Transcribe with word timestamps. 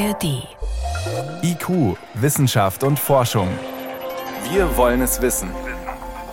ARD. 0.00 0.48
IQ, 1.42 1.98
Wissenschaft 2.14 2.84
und 2.84 2.98
Forschung. 2.98 3.48
Wir 4.50 4.74
wollen 4.78 5.02
es 5.02 5.20
wissen. 5.20 5.50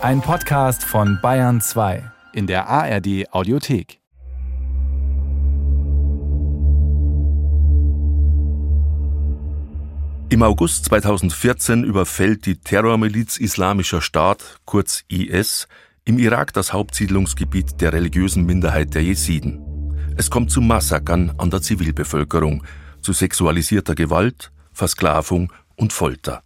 Ein 0.00 0.22
Podcast 0.22 0.84
von 0.84 1.18
Bayern 1.20 1.60
2 1.60 2.02
in 2.32 2.46
der 2.46 2.66
ARD 2.66 3.30
Audiothek. 3.30 4.00
Im 10.30 10.42
August 10.42 10.86
2014 10.86 11.84
überfällt 11.84 12.46
die 12.46 12.56
Terrormiliz 12.56 13.36
Islamischer 13.36 14.00
Staat, 14.00 14.60
kurz 14.64 15.04
IS, 15.08 15.68
im 16.06 16.18
Irak 16.18 16.54
das 16.54 16.72
Hauptsiedlungsgebiet 16.72 17.82
der 17.82 17.92
religiösen 17.92 18.46
Minderheit 18.46 18.94
der 18.94 19.02
Jesiden. 19.02 19.62
Es 20.16 20.30
kommt 20.30 20.50
zu 20.50 20.62
Massakern 20.62 21.34
an 21.36 21.50
der 21.50 21.60
Zivilbevölkerung, 21.60 22.64
zu 23.00 23.12
sexualisierter 23.12 23.94
Gewalt, 23.94 24.52
Versklavung 24.72 25.52
und 25.76 25.92
Folter. 25.92 26.42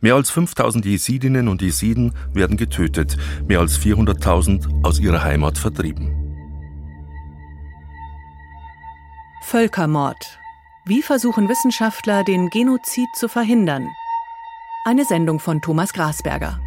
Mehr 0.00 0.16
als 0.16 0.30
5000 0.30 0.84
Jesidinnen 0.84 1.46
und 1.46 1.62
Jesiden 1.62 2.12
werden 2.32 2.56
getötet, 2.56 3.16
mehr 3.46 3.60
als 3.60 3.78
400.000 3.78 4.84
aus 4.84 4.98
ihrer 4.98 5.22
Heimat 5.22 5.58
vertrieben. 5.58 6.22
Völkermord. 9.44 10.38
Wie 10.86 11.02
versuchen 11.02 11.48
Wissenschaftler, 11.48 12.24
den 12.24 12.48
Genozid 12.48 13.08
zu 13.14 13.28
verhindern? 13.28 13.86
Eine 14.84 15.04
Sendung 15.04 15.38
von 15.38 15.60
Thomas 15.60 15.92
Grasberger. 15.92 16.58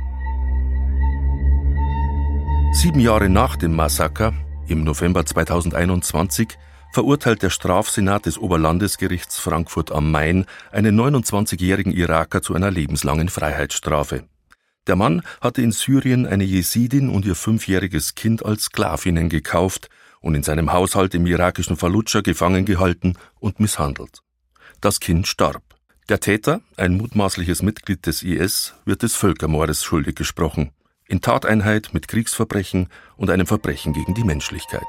Sieben 2.71 3.02
Jahre 3.02 3.27
nach 3.27 3.57
dem 3.57 3.75
Massaker, 3.75 4.33
im 4.67 4.83
November 4.85 5.25
2021, 5.25 6.57
verurteilt 6.95 7.44
der 7.44 7.49
Strafsenat 7.49 8.26
des 8.26 8.38
Oberlandesgerichts 8.38 9.38
Frankfurt 9.38 9.92
am 9.92 10.11
Main 10.11 10.45
einen 10.72 10.97
29-jährigen 10.97 11.92
Iraker 11.92 12.42
zu 12.42 12.56
einer 12.56 12.72
lebenslangen 12.72 13.28
Freiheitsstrafe. 13.28 14.23
Der 14.88 14.95
Mann 14.95 15.22
hatte 15.42 15.61
in 15.61 15.73
Syrien 15.73 16.25
eine 16.25 16.45
Jesidin 16.45 17.09
und 17.09 17.25
ihr 17.25 17.36
fünfjähriges 17.36 18.16
Kind 18.16 18.45
als 18.45 18.64
Sklavinnen 18.64 19.28
gekauft 19.28 19.89
und 20.22 20.36
in 20.36 20.44
seinem 20.44 20.72
Haushalt 20.72 21.14
im 21.16 21.25
irakischen 21.25 21.75
Fallujah 21.75 22.22
gefangen 22.22 22.64
gehalten 22.64 23.17
und 23.41 23.59
misshandelt. 23.59 24.22
Das 24.80 25.02
Kind 25.02 25.28
starb. 25.28 25.64
Der 26.08 26.22
Täter, 26.22 26.62
ein 26.78 26.95
mutmaßliches 26.95 27.62
Mitglied 27.62 28.06
des 28.06 28.23
IS, 28.23 28.73
wird 28.86 29.03
des 29.03 29.16
Völkermordes 29.16 29.84
schuldig 29.84 30.16
gesprochen, 30.16 30.72
in 31.09 31.19
Tateinheit 31.19 31.89
mit 31.91 32.08
Kriegsverbrechen 32.08 32.88
und 33.17 33.30
einem 33.30 33.47
Verbrechen 33.47 33.91
gegen 33.91 34.14
die 34.14 34.23
Menschlichkeit. 34.23 34.88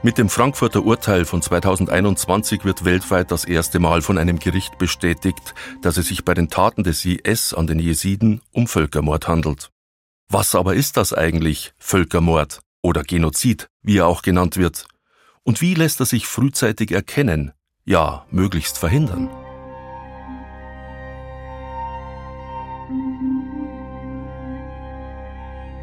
Mit 0.00 0.16
dem 0.16 0.28
Frankfurter 0.28 0.84
Urteil 0.84 1.24
von 1.24 1.42
2021 1.42 2.64
wird 2.64 2.84
weltweit 2.84 3.32
das 3.32 3.44
erste 3.44 3.80
Mal 3.80 4.00
von 4.00 4.16
einem 4.16 4.38
Gericht 4.38 4.78
bestätigt, 4.78 5.54
dass 5.82 5.96
es 5.96 6.06
sich 6.06 6.24
bei 6.24 6.34
den 6.34 6.48
Taten 6.48 6.84
des 6.84 7.04
IS 7.04 7.52
an 7.52 7.66
den 7.66 7.80
Jesiden 7.80 8.40
um 8.52 8.68
Völkermord 8.68 9.26
handelt. 9.26 9.70
Was 10.28 10.54
aber 10.54 10.74
ist 10.76 10.96
das 10.96 11.12
eigentlich, 11.12 11.72
Völkermord 11.78 12.60
oder 12.80 13.02
Genozid, 13.02 13.66
wie 13.82 13.98
er 13.98 14.06
auch 14.06 14.22
genannt 14.22 14.56
wird? 14.56 14.86
Und 15.42 15.60
wie 15.60 15.74
lässt 15.74 15.98
er 15.98 16.06
sich 16.06 16.28
frühzeitig 16.28 16.92
erkennen, 16.92 17.50
ja, 17.84 18.24
möglichst 18.30 18.78
verhindern? 18.78 19.28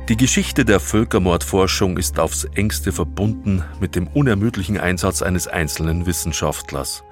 Die 0.07 0.17
Geschichte 0.17 0.65
der 0.65 0.79
Völkermordforschung 0.79 1.97
ist 1.97 2.19
aufs 2.19 2.43
engste 2.43 2.91
verbunden 2.91 3.63
mit 3.79 3.95
dem 3.95 4.05
unermüdlichen 4.05 4.77
Einsatz 4.77 5.23
eines 5.23 5.47
einzelnen 5.47 6.05
Wissenschaftlers. 6.05 7.03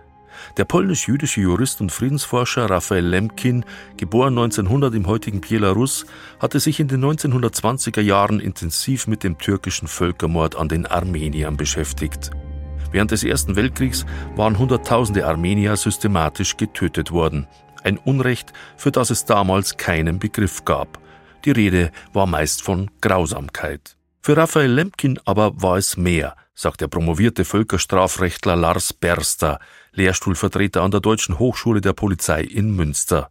Der 0.58 0.66
polnisch-jüdische 0.66 1.42
Jurist 1.42 1.82
und 1.82 1.92
Friedensforscher 1.92 2.70
Raphael 2.70 3.04
Lemkin, 3.04 3.66
geboren 3.98 4.38
1900 4.38 4.94
im 4.94 5.08
heutigen 5.08 5.42
Belarus, 5.42 6.06
hatte 6.40 6.60
sich 6.60 6.80
in 6.80 6.88
den 6.88 7.04
1920er 7.04 8.02
Jahren 8.02 8.40
intensiv 8.40 9.08
mit 9.08 9.24
dem 9.24 9.40
türkischen 9.40 9.88
Völkermord 9.88 10.56
an 10.56 10.70
den 10.70 10.86
Armeniern 10.86 11.58
beschäftigt. 11.58 12.30
Während 12.92 13.10
des 13.10 13.24
Ersten 13.24 13.56
Weltkriegs 13.56 14.06
waren 14.36 14.60
Hunderttausende 14.60 15.26
Armenier 15.26 15.78
systematisch 15.78 16.58
getötet 16.58 17.12
worden. 17.12 17.48
Ein 17.84 17.98
Unrecht, 17.98 18.54
für 18.78 18.92
das 18.92 19.10
es 19.10 19.26
damals 19.26 19.78
keinen 19.78 20.20
Begriff 20.20 20.64
gab. 20.64 21.00
Die 21.46 21.52
Rede 21.52 21.92
war 22.14 22.26
meist 22.26 22.62
von 22.62 22.90
Grausamkeit. 23.02 23.98
Für 24.22 24.38
Raphael 24.38 24.72
Lemkin 24.72 25.20
aber 25.26 25.62
war 25.62 25.78
es 25.78 25.98
mehr, 25.98 26.36
sagt 26.56 26.82
der 26.82 26.88
promovierte 26.88 27.44
Völkerstrafrechtler 27.44 28.56
Lars 28.56 28.94
Berster, 28.94 29.60
Lehrstuhlvertreter 29.92 30.82
an 30.82 30.92
der 30.92 31.02
Deutschen 31.02 31.40
Hochschule 31.40 31.82
der 31.82 31.94
Polizei 31.94 32.42
in 32.44 32.76
Münster. 32.76 33.30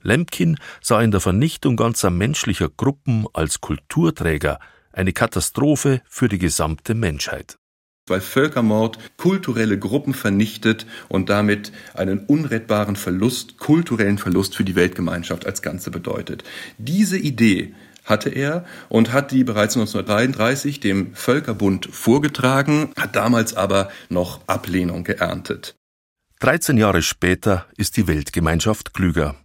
Lemkin 0.00 0.56
sah 0.80 1.02
in 1.02 1.10
der 1.10 1.20
Vernichtung 1.20 1.76
ganzer 1.76 2.10
menschlicher 2.10 2.70
Gruppen 2.70 3.26
als 3.34 3.60
Kulturträger 3.60 4.58
eine 4.92 5.12
Katastrophe 5.12 6.00
für 6.08 6.28
die 6.28 6.38
gesamte 6.38 6.94
Menschheit 6.94 7.58
weil 8.06 8.20
Völkermord 8.20 8.98
kulturelle 9.16 9.78
Gruppen 9.78 10.14
vernichtet 10.14 10.86
und 11.08 11.30
damit 11.30 11.72
einen 11.94 12.20
unrettbaren 12.26 12.96
Verlust, 12.96 13.58
kulturellen 13.58 14.18
Verlust 14.18 14.56
für 14.56 14.64
die 14.64 14.74
Weltgemeinschaft 14.74 15.46
als 15.46 15.62
Ganze 15.62 15.90
bedeutet. 15.90 16.44
Diese 16.78 17.16
Idee 17.16 17.74
hatte 18.04 18.30
er 18.30 18.64
und 18.88 19.12
hat 19.12 19.30
die 19.30 19.44
bereits 19.44 19.76
1933 19.76 20.80
dem 20.80 21.14
Völkerbund 21.14 21.88
vorgetragen, 21.90 22.92
hat 22.98 23.14
damals 23.16 23.54
aber 23.54 23.90
noch 24.08 24.40
Ablehnung 24.46 25.04
geerntet. 25.04 25.76
13 26.40 26.78
Jahre 26.78 27.02
später 27.02 27.66
ist 27.76 27.96
die 27.96 28.08
Weltgemeinschaft 28.08 28.94
klüger. 28.94 29.36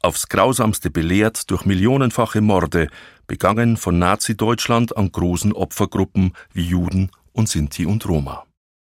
Aufs 0.00 0.28
grausamste 0.28 0.90
belehrt 0.90 1.50
durch 1.50 1.64
millionenfache 1.64 2.42
Morde, 2.42 2.88
begangen 3.26 3.78
von 3.78 3.98
Nazi-Deutschland 3.98 4.94
an 4.98 5.10
großen 5.10 5.54
Opfergruppen 5.54 6.34
wie 6.52 6.66
Juden 6.66 7.10
und 7.34 7.50
Sinti 7.50 7.84
und 7.84 8.08
Roma. 8.08 8.46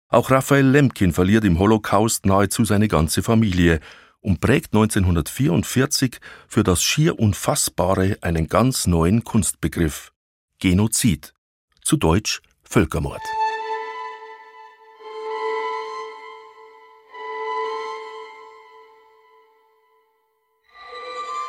Auch 0.08 0.30
Raphael 0.30 0.66
Lemkin 0.66 1.12
verliert 1.12 1.44
im 1.44 1.58
Holocaust 1.58 2.24
nahezu 2.24 2.64
seine 2.64 2.86
ganze 2.86 3.24
Familie 3.24 3.80
und 4.20 4.40
prägt 4.40 4.72
1944 4.74 6.20
für 6.46 6.62
das 6.62 6.82
schier 6.82 7.18
Unfassbare 7.18 8.18
einen 8.20 8.48
ganz 8.48 8.86
neuen 8.86 9.24
Kunstbegriff 9.24 10.12
Genozid, 10.60 11.34
zu 11.82 11.96
Deutsch 11.96 12.40
Völkermord. 12.62 13.20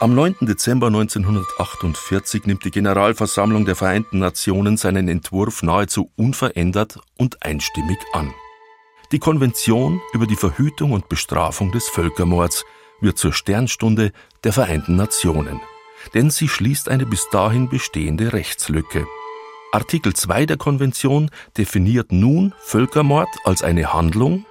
Am 0.02 0.14
9. 0.14 0.36
Dezember 0.42 0.88
1948 0.88 2.48
nimmt 2.48 2.66
die 2.66 2.72
Generalversammlung 2.72 3.64
der 3.64 3.78
Vereinten 3.78 4.20
Nationen 4.20 4.76
seinen 4.76 5.08
Entwurf 5.08 5.64
nahezu 5.64 6.12
unverändert 6.18 7.00
und 7.18 7.42
einstimmig 7.44 7.98
an. 8.12 8.34
Die 9.14 9.20
Konvention 9.20 10.02
über 10.12 10.28
die 10.28 10.36
Verhütung 10.36 10.92
und 10.92 11.08
Bestrafung 11.08 11.72
des 11.72 11.88
Völkermords 11.88 12.66
wird 13.00 13.18
zur 13.18 13.32
Sternstunde 13.32 14.12
der 14.44 14.52
Vereinten 14.52 14.98
Nationen, 14.98 15.62
denn 16.14 16.30
sie 16.30 16.50
schließt 16.50 16.90
eine 16.90 17.06
bis 17.06 17.30
dahin 17.30 17.70
bestehende 17.70 18.34
Rechtslücke. 18.34 19.08
Artikel 19.72 20.14
2 20.14 20.46
der 20.46 20.58
Konvention 20.58 21.32
definiert 21.58 22.12
nun 22.12 22.54
Völkermord 22.60 23.30
als 23.46 23.64
eine 23.64 23.94
Handlung, 23.94 24.46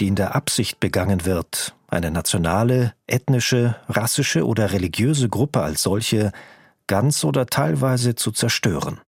die 0.00 0.08
in 0.08 0.14
der 0.14 0.34
Absicht 0.34 0.80
begangen 0.80 1.26
wird, 1.26 1.74
eine 1.88 2.10
nationale, 2.10 2.94
ethnische, 3.06 3.76
rassische 3.88 4.46
oder 4.46 4.72
religiöse 4.72 5.28
Gruppe 5.28 5.62
als 5.62 5.82
solche 5.82 6.32
ganz 6.86 7.24
oder 7.24 7.46
teilweise 7.46 8.14
zu 8.14 8.30
zerstören. 8.30 9.00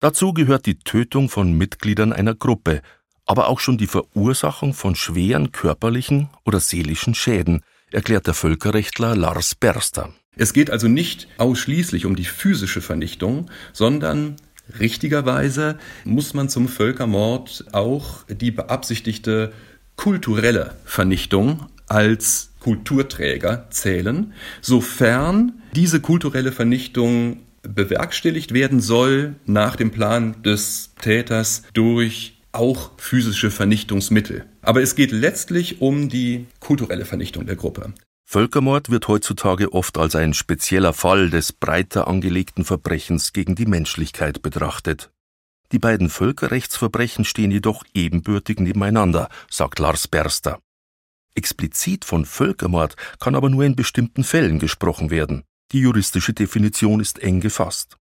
Dazu 0.00 0.32
gehört 0.32 0.66
die 0.66 0.78
Tötung 0.78 1.28
von 1.28 1.52
Mitgliedern 1.52 2.12
einer 2.12 2.34
Gruppe, 2.34 2.82
aber 3.26 3.48
auch 3.48 3.60
schon 3.60 3.78
die 3.78 3.86
Verursachung 3.86 4.74
von 4.74 4.96
schweren 4.96 5.52
körperlichen 5.52 6.30
oder 6.44 6.58
seelischen 6.58 7.14
Schäden, 7.14 7.62
erklärt 7.92 8.26
der 8.26 8.34
Völkerrechtler 8.34 9.14
Lars 9.14 9.54
Berster. 9.54 10.12
Es 10.36 10.52
geht 10.52 10.70
also 10.70 10.88
nicht 10.88 11.28
ausschließlich 11.38 12.06
um 12.06 12.16
die 12.16 12.24
physische 12.24 12.80
Vernichtung, 12.80 13.50
sondern 13.72 14.36
richtigerweise 14.78 15.78
muss 16.04 16.34
man 16.34 16.48
zum 16.48 16.68
Völkermord 16.68 17.66
auch 17.72 18.24
die 18.28 18.50
beabsichtigte 18.50 19.52
kulturelle 19.96 20.76
Vernichtung 20.84 21.66
als 21.90 22.52
Kulturträger 22.60 23.66
zählen, 23.70 24.32
sofern 24.60 25.60
diese 25.74 26.00
kulturelle 26.00 26.52
Vernichtung 26.52 27.40
bewerkstelligt 27.62 28.54
werden 28.54 28.80
soll 28.80 29.34
nach 29.44 29.76
dem 29.76 29.90
Plan 29.90 30.42
des 30.42 30.94
Täters 31.00 31.64
durch 31.74 32.38
auch 32.52 32.92
physische 32.96 33.50
Vernichtungsmittel. 33.50 34.44
Aber 34.62 34.82
es 34.82 34.94
geht 34.94 35.12
letztlich 35.12 35.80
um 35.80 36.08
die 36.08 36.46
kulturelle 36.58 37.04
Vernichtung 37.04 37.46
der 37.46 37.56
Gruppe. 37.56 37.92
Völkermord 38.24 38.90
wird 38.90 39.08
heutzutage 39.08 39.72
oft 39.72 39.98
als 39.98 40.14
ein 40.14 40.34
spezieller 40.34 40.92
Fall 40.92 41.30
des 41.30 41.52
breiter 41.52 42.06
angelegten 42.08 42.64
Verbrechens 42.64 43.32
gegen 43.32 43.56
die 43.56 43.66
Menschlichkeit 43.66 44.42
betrachtet. 44.42 45.10
Die 45.72 45.78
beiden 45.78 46.08
Völkerrechtsverbrechen 46.08 47.24
stehen 47.24 47.50
jedoch 47.50 47.84
ebenbürtig 47.94 48.58
nebeneinander, 48.60 49.28
sagt 49.48 49.78
Lars 49.78 50.08
Berster. 50.08 50.60
Explizit 51.34 52.04
von 52.04 52.24
Völkermord 52.24 52.96
kann 53.18 53.34
aber 53.34 53.50
nur 53.50 53.64
in 53.64 53.76
bestimmten 53.76 54.24
Fällen 54.24 54.58
gesprochen 54.58 55.10
werden. 55.10 55.44
Die 55.72 55.80
juristische 55.80 56.32
Definition 56.32 57.00
ist 57.00 57.20
eng 57.20 57.40
gefasst. 57.40 57.96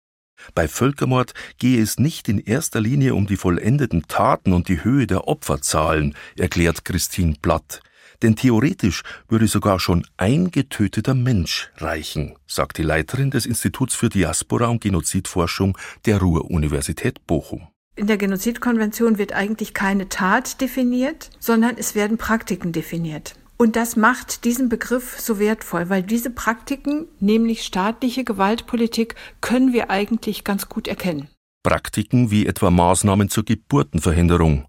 Bei 0.54 0.68
Völkermord 0.68 1.34
gehe 1.58 1.82
es 1.82 1.98
nicht 1.98 2.28
in 2.28 2.38
erster 2.38 2.80
Linie 2.80 3.14
um 3.14 3.26
die 3.26 3.36
vollendeten 3.36 4.04
Taten 4.08 4.52
und 4.52 4.68
die 4.68 4.84
Höhe 4.84 5.06
der 5.06 5.28
Opferzahlen, 5.28 6.14
erklärt 6.36 6.84
Christine 6.84 7.34
Blatt. 7.42 7.80
Denn 8.22 8.34
theoretisch 8.34 9.02
würde 9.28 9.46
sogar 9.46 9.78
schon 9.78 10.06
ein 10.16 10.50
getöteter 10.50 11.14
Mensch 11.14 11.70
reichen, 11.76 12.36
sagt 12.46 12.78
die 12.78 12.82
Leiterin 12.82 13.30
des 13.30 13.46
Instituts 13.46 13.94
für 13.94 14.08
Diaspora 14.08 14.66
und 14.66 14.80
Genozidforschung 14.80 15.78
der 16.04 16.18
Ruhr-Universität 16.18 17.26
Bochum. 17.26 17.68
In 17.98 18.06
der 18.06 18.16
Genozidkonvention 18.16 19.18
wird 19.18 19.32
eigentlich 19.32 19.74
keine 19.74 20.08
Tat 20.08 20.60
definiert, 20.60 21.30
sondern 21.40 21.74
es 21.76 21.96
werden 21.96 22.16
Praktiken 22.16 22.70
definiert. 22.70 23.34
Und 23.56 23.74
das 23.74 23.96
macht 23.96 24.44
diesen 24.44 24.68
Begriff 24.68 25.18
so 25.18 25.40
wertvoll, 25.40 25.90
weil 25.90 26.04
diese 26.04 26.30
Praktiken, 26.30 27.08
nämlich 27.18 27.64
staatliche 27.64 28.22
Gewaltpolitik, 28.22 29.16
können 29.40 29.72
wir 29.72 29.90
eigentlich 29.90 30.44
ganz 30.44 30.68
gut 30.68 30.86
erkennen. 30.86 31.26
Praktiken 31.64 32.30
wie 32.30 32.46
etwa 32.46 32.70
Maßnahmen 32.70 33.30
zur 33.30 33.44
Geburtenverhinderung, 33.44 34.68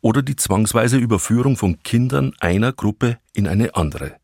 oder 0.00 0.22
die 0.22 0.36
zwangsweise 0.36 0.98
Überführung 0.98 1.56
von 1.56 1.82
Kindern 1.82 2.32
einer 2.38 2.72
Gruppe 2.72 3.18
in 3.34 3.48
eine 3.48 3.74
andere. 3.74 4.14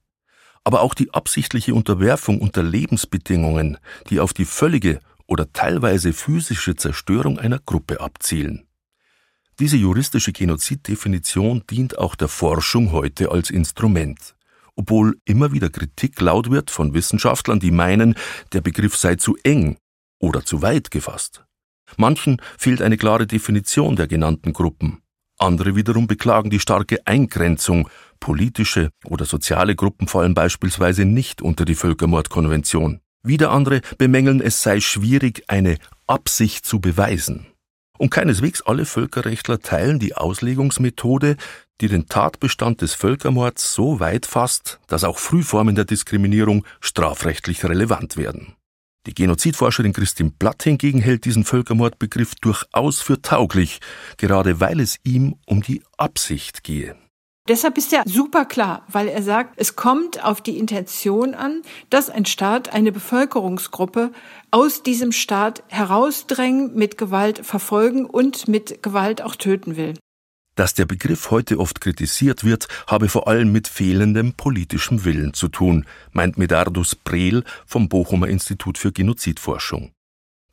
Aber 0.62 0.82
auch 0.82 0.94
die 0.94 1.12
absichtliche 1.12 1.74
Unterwerfung 1.74 2.40
unter 2.40 2.62
Lebensbedingungen, 2.62 3.78
die 4.10 4.20
auf 4.20 4.32
die 4.32 4.44
völlige 4.44 5.00
oder 5.26 5.53
teilweise 5.53 6.12
physische 6.12 6.76
Zerstörung 6.76 7.38
einer 7.38 7.59
Gruppe 7.59 8.00
abzielen. 8.00 8.67
Diese 9.61 9.76
juristische 9.76 10.32
Genoziddefinition 10.32 11.62
dient 11.71 11.99
auch 11.99 12.17
der 12.17 12.29
Forschung 12.29 12.91
heute 12.91 13.31
als 13.31 13.50
Instrument, 13.50 14.35
obwohl 14.75 15.17
immer 15.25 15.53
wieder 15.53 15.71
Kritik 15.71 16.21
laut 16.21 16.50
wird 16.50 16.71
von 16.71 16.93
Wissenschaftlern, 16.93 17.61
die 17.61 17.71
meinen, 17.71 18.17
der 18.53 18.61
Begriff 18.61 18.97
sei 18.97 19.15
zu 19.15 19.37
eng 19.44 19.76
oder 20.19 20.44
zu 20.44 20.62
weit 20.62 20.91
gefasst. 20.91 21.44
Manchen 21.97 22.41
fehlt 22.59 22.82
eine 22.82 22.97
klare 22.97 23.26
Definition 23.26 23.94
der 23.94 24.09
genannten 24.09 24.53
Gruppen. 24.53 25.03
Andere 25.38 25.76
wiederum 25.76 26.06
beklagen 26.06 26.50
die 26.50 26.61
starke 26.61 27.06
Eingrenzung. 27.06 27.88
Politische 28.21 28.91
oder 29.05 29.25
soziale 29.25 29.76
Gruppen 29.76 30.09
fallen 30.09 30.35
beispielsweise 30.35 31.05
nicht 31.05 31.43
unter 31.43 31.65
die 31.65 31.75
Völkermordkonvention. 31.75 33.00
Wieder 33.25 33.50
andere 33.50 33.81
bemängeln, 33.97 34.43
es 34.43 34.62
sei 34.62 34.81
schwierig, 34.81 35.44
eine 35.49 35.79
Absicht 36.06 36.67
zu 36.67 36.79
beweisen. 36.79 37.47
Und 37.97 38.11
keineswegs 38.11 38.61
alle 38.61 38.85
Völkerrechtler 38.85 39.61
teilen 39.61 39.99
die 39.99 40.15
Auslegungsmethode, 40.15 41.37
die 41.81 41.88
den 41.88 42.06
Tatbestand 42.06 42.82
des 42.82 42.93
Völkermords 42.93 43.73
so 43.73 43.99
weit 43.99 44.26
fasst, 44.26 44.79
dass 44.88 45.05
auch 45.05 45.19
Frühformen 45.19 45.75
der 45.75 45.87
Diskriminierung 45.87 46.67
strafrechtlich 46.81 47.65
relevant 47.65 48.19
werden. 48.19 48.56
Die 49.06 49.15
Genozidforscherin 49.15 49.94
Christine 49.94 50.32
Blatt 50.38 50.62
hingegen 50.62 51.00
hält 51.00 51.25
diesen 51.25 51.44
Völkermordbegriff 51.44 52.35
durchaus 52.37 53.00
für 53.00 53.23
tauglich, 53.23 53.81
gerade 54.19 54.61
weil 54.61 54.81
es 54.81 54.99
ihm 55.03 55.37
um 55.47 55.62
die 55.62 55.82
Absicht 55.97 56.62
gehe. 56.62 56.97
Deshalb 57.46 57.76
ist 57.76 57.93
er 57.93 58.05
super 58.06 58.46
klar, 58.46 58.87
weil 58.88 59.06
er 59.06 59.23
sagt, 59.23 59.55
es 59.58 59.76
kommt 59.76 60.25
auf 60.25 60.41
die 60.41 60.56
Intention 60.56 61.35
an, 61.35 61.61
dass 61.91 62.08
ein 62.08 62.25
Staat 62.25 62.73
eine 62.73 62.91
Bevölkerungsgruppe 62.91 64.12
aus 64.50 64.82
diesem 64.82 65.12
Staat 65.12 65.62
herausdrängen, 65.69 66.75
mit 66.75 66.96
Gewalt 66.96 67.44
verfolgen 67.44 68.06
und 68.06 68.49
mit 68.49 68.82
Gewalt 68.82 69.20
auch 69.20 69.37
töten 69.37 69.76
will. 69.76 69.93
Dass 70.55 70.73
der 70.73 70.87
Begriff 70.87 71.31
heute 71.31 71.58
oft 71.58 71.82
kritisiert 71.82 72.44
wird, 72.44 72.69
habe 72.87 73.11
vor 73.11 73.29
allem 73.29 73.52
mit 73.52 73.69
fehlendem 73.69 74.32
politischem 74.32 75.05
Willen 75.05 75.35
zu 75.35 75.49
tun, 75.49 75.85
meint 76.12 76.38
Medardus 76.38 76.94
Breel 76.94 77.44
vom 77.67 77.90
Bochumer 77.90 78.29
Institut 78.29 78.79
für 78.79 78.90
Genozidforschung. 78.93 79.94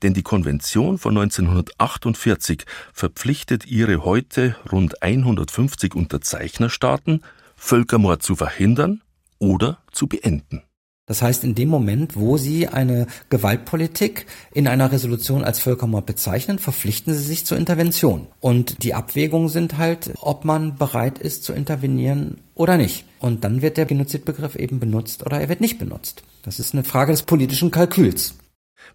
Denn 0.03 0.13
die 0.13 0.23
Konvention 0.23 0.97
von 0.97 1.17
1948 1.17 2.65
verpflichtet 2.93 3.67
ihre 3.67 4.03
heute 4.03 4.55
rund 4.71 5.01
150 5.03 5.95
Unterzeichnerstaaten, 5.95 7.21
Völkermord 7.55 8.23
zu 8.23 8.35
verhindern 8.35 9.01
oder 9.37 9.77
zu 9.91 10.07
beenden. 10.07 10.63
Das 11.11 11.21
heißt, 11.21 11.43
in 11.43 11.55
dem 11.55 11.67
Moment, 11.67 12.15
wo 12.15 12.37
Sie 12.37 12.69
eine 12.69 13.05
Gewaltpolitik 13.29 14.27
in 14.53 14.65
einer 14.67 14.93
Resolution 14.93 15.43
als 15.43 15.59
Völkermord 15.59 16.05
bezeichnen, 16.05 16.57
verpflichten 16.57 17.13
Sie 17.13 17.23
sich 17.23 17.45
zur 17.45 17.57
Intervention. 17.57 18.27
Und 18.39 18.83
die 18.83 18.93
Abwägungen 18.93 19.49
sind 19.49 19.77
halt, 19.77 20.11
ob 20.21 20.45
man 20.45 20.77
bereit 20.77 21.19
ist 21.19 21.43
zu 21.43 21.51
intervenieren 21.51 22.37
oder 22.55 22.77
nicht. 22.77 23.03
Und 23.19 23.43
dann 23.43 23.61
wird 23.61 23.75
der 23.75 23.87
Genozidbegriff 23.87 24.55
eben 24.55 24.79
benutzt 24.79 25.25
oder 25.25 25.41
er 25.41 25.49
wird 25.49 25.59
nicht 25.59 25.79
benutzt. 25.79 26.23
Das 26.43 26.59
ist 26.59 26.73
eine 26.73 26.85
Frage 26.85 27.11
des 27.11 27.23
politischen 27.23 27.71
Kalküls. 27.71 28.35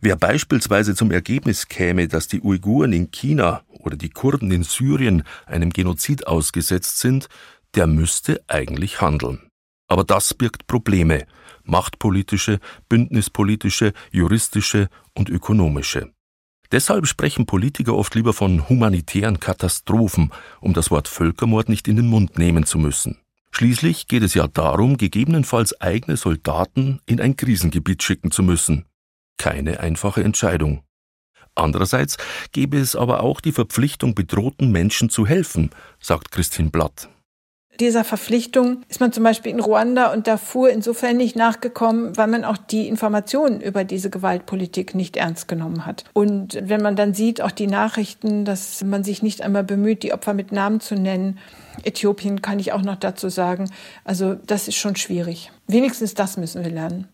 Wer 0.01 0.17
beispielsweise 0.17 0.95
zum 0.95 1.11
Ergebnis 1.11 1.69
käme, 1.69 2.09
dass 2.09 2.29
die 2.29 2.41
Uiguren 2.43 2.93
in 2.93 3.11
China 3.11 3.63
oder 3.69 3.97
die 3.97 4.11
Kurden 4.11 4.51
in 4.51 4.63
Syrien 4.63 5.23
einem 5.47 5.71
Genozid 5.71 6.27
ausgesetzt 6.27 6.99
sind, 6.99 7.29
der 7.75 7.87
müsste 7.87 8.43
eigentlich 8.49 9.01
handeln. 9.01 9.49
Aber 9.89 10.05
das 10.05 10.35
birgt 10.35 10.67
Probleme, 10.67 11.27
machtpolitische, 11.65 12.59
bündnispolitische, 12.89 13.93
juristische 14.11 14.89
und 15.15 15.29
ökonomische. 15.29 16.13
Deshalb 16.73 17.07
sprechen 17.07 17.47
Politiker 17.47 17.95
oft 17.95 18.15
lieber 18.15 18.33
von 18.33 18.69
humanitären 18.69 19.39
Katastrophen, 19.39 20.33
um 20.61 20.73
das 20.73 20.91
Wort 20.91 21.07
Völkermord 21.07 21.69
nicht 21.69 21.87
in 21.87 21.97
den 21.97 22.09
Mund 22.09 22.39
nehmen 22.39 22.67
zu 22.67 22.79
müssen. 22.79 23.19
Schließlich 23.53 24.09
geht 24.09 24.23
es 24.23 24.35
ja 24.35 24.49
darum, 24.49 24.97
gegebenenfalls 24.97 25.81
eigene 25.81 26.17
Soldaten 26.17 27.01
in 27.07 27.21
ein 27.21 27.37
Krisengebiet 27.37 28.03
schicken 28.03 28.31
zu 28.31 28.43
müssen. 28.43 28.85
Keine 29.39 29.81
einfache 29.81 30.23
Entscheidung. 30.23 30.83
Andererseits 31.55 32.19
gäbe 32.53 32.79
es 32.79 32.95
aber 32.95 33.23
auch 33.23 33.41
die 33.41 33.53
Verpflichtung, 33.53 34.15
bedrohten 34.15 34.71
Menschen 34.71 35.09
zu 35.09 35.27
helfen, 35.27 35.71
sagt 36.01 36.31
Christine 36.31 36.71
Blatt 36.71 37.09
dieser 37.81 38.05
Verpflichtung 38.05 38.83
ist 38.89 39.01
man 39.01 39.13
zum 39.13 39.25
Beispiel 39.25 39.53
in 39.53 39.61
Ruanda 39.61 40.13
und 40.13 40.27
Darfur 40.27 40.71
insofern 40.71 41.17
nicht 41.17 41.37
nachgekommen, 41.37 42.17
weil 42.17 42.27
man 42.27 42.45
auch 42.45 42.57
die 42.57 42.89
Informationen 42.89 43.61
über 43.61 43.85
diese 43.85 44.11
Gewaltpolitik 44.11 44.95
nicht 44.95 45.17
ernst 45.17 45.49
genommen 45.49 45.87
hat. 45.87 46.05
Und 46.13 46.59
wenn 46.63 46.83
man 46.83 46.97
dann 46.97 47.15
sieht, 47.15 47.41
auch 47.41 47.51
die 47.51 47.67
Nachrichten, 47.67 48.45
dass 48.45 48.83
man 48.83 49.05
sich 49.05 49.23
nicht 49.23 49.43
einmal 49.43 49.65
bemüht, 49.65 50.03
die 50.03 50.13
Opfer 50.13 50.35
mit 50.35 50.53
Namen 50.53 50.81
zu 50.81 50.95
nennen, 50.95 51.39
Äthiopien 51.83 52.43
kann 52.43 52.59
ich 52.59 52.73
auch 52.73 52.83
noch 52.83 52.97
dazu 52.97 53.29
sagen, 53.29 53.71
also 54.05 54.35
das 54.35 54.69
ist 54.69 54.77
schon 54.77 54.97
schwierig. 54.97 55.51
Wenigstens 55.67 56.15
das 56.15 56.37
müssen 56.37 56.65
wir 56.65 56.71
lernen. 56.71 57.09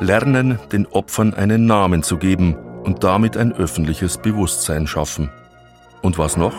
Lernen, 0.00 0.58
den 0.72 0.86
Opfern 0.86 1.34
einen 1.34 1.66
Namen 1.66 2.02
zu 2.02 2.16
geben 2.16 2.54
und 2.54 3.04
damit 3.04 3.36
ein 3.36 3.52
öffentliches 3.52 4.18
Bewusstsein 4.18 4.86
schaffen. 4.86 5.30
Und 6.02 6.18
was 6.18 6.36
noch? 6.36 6.54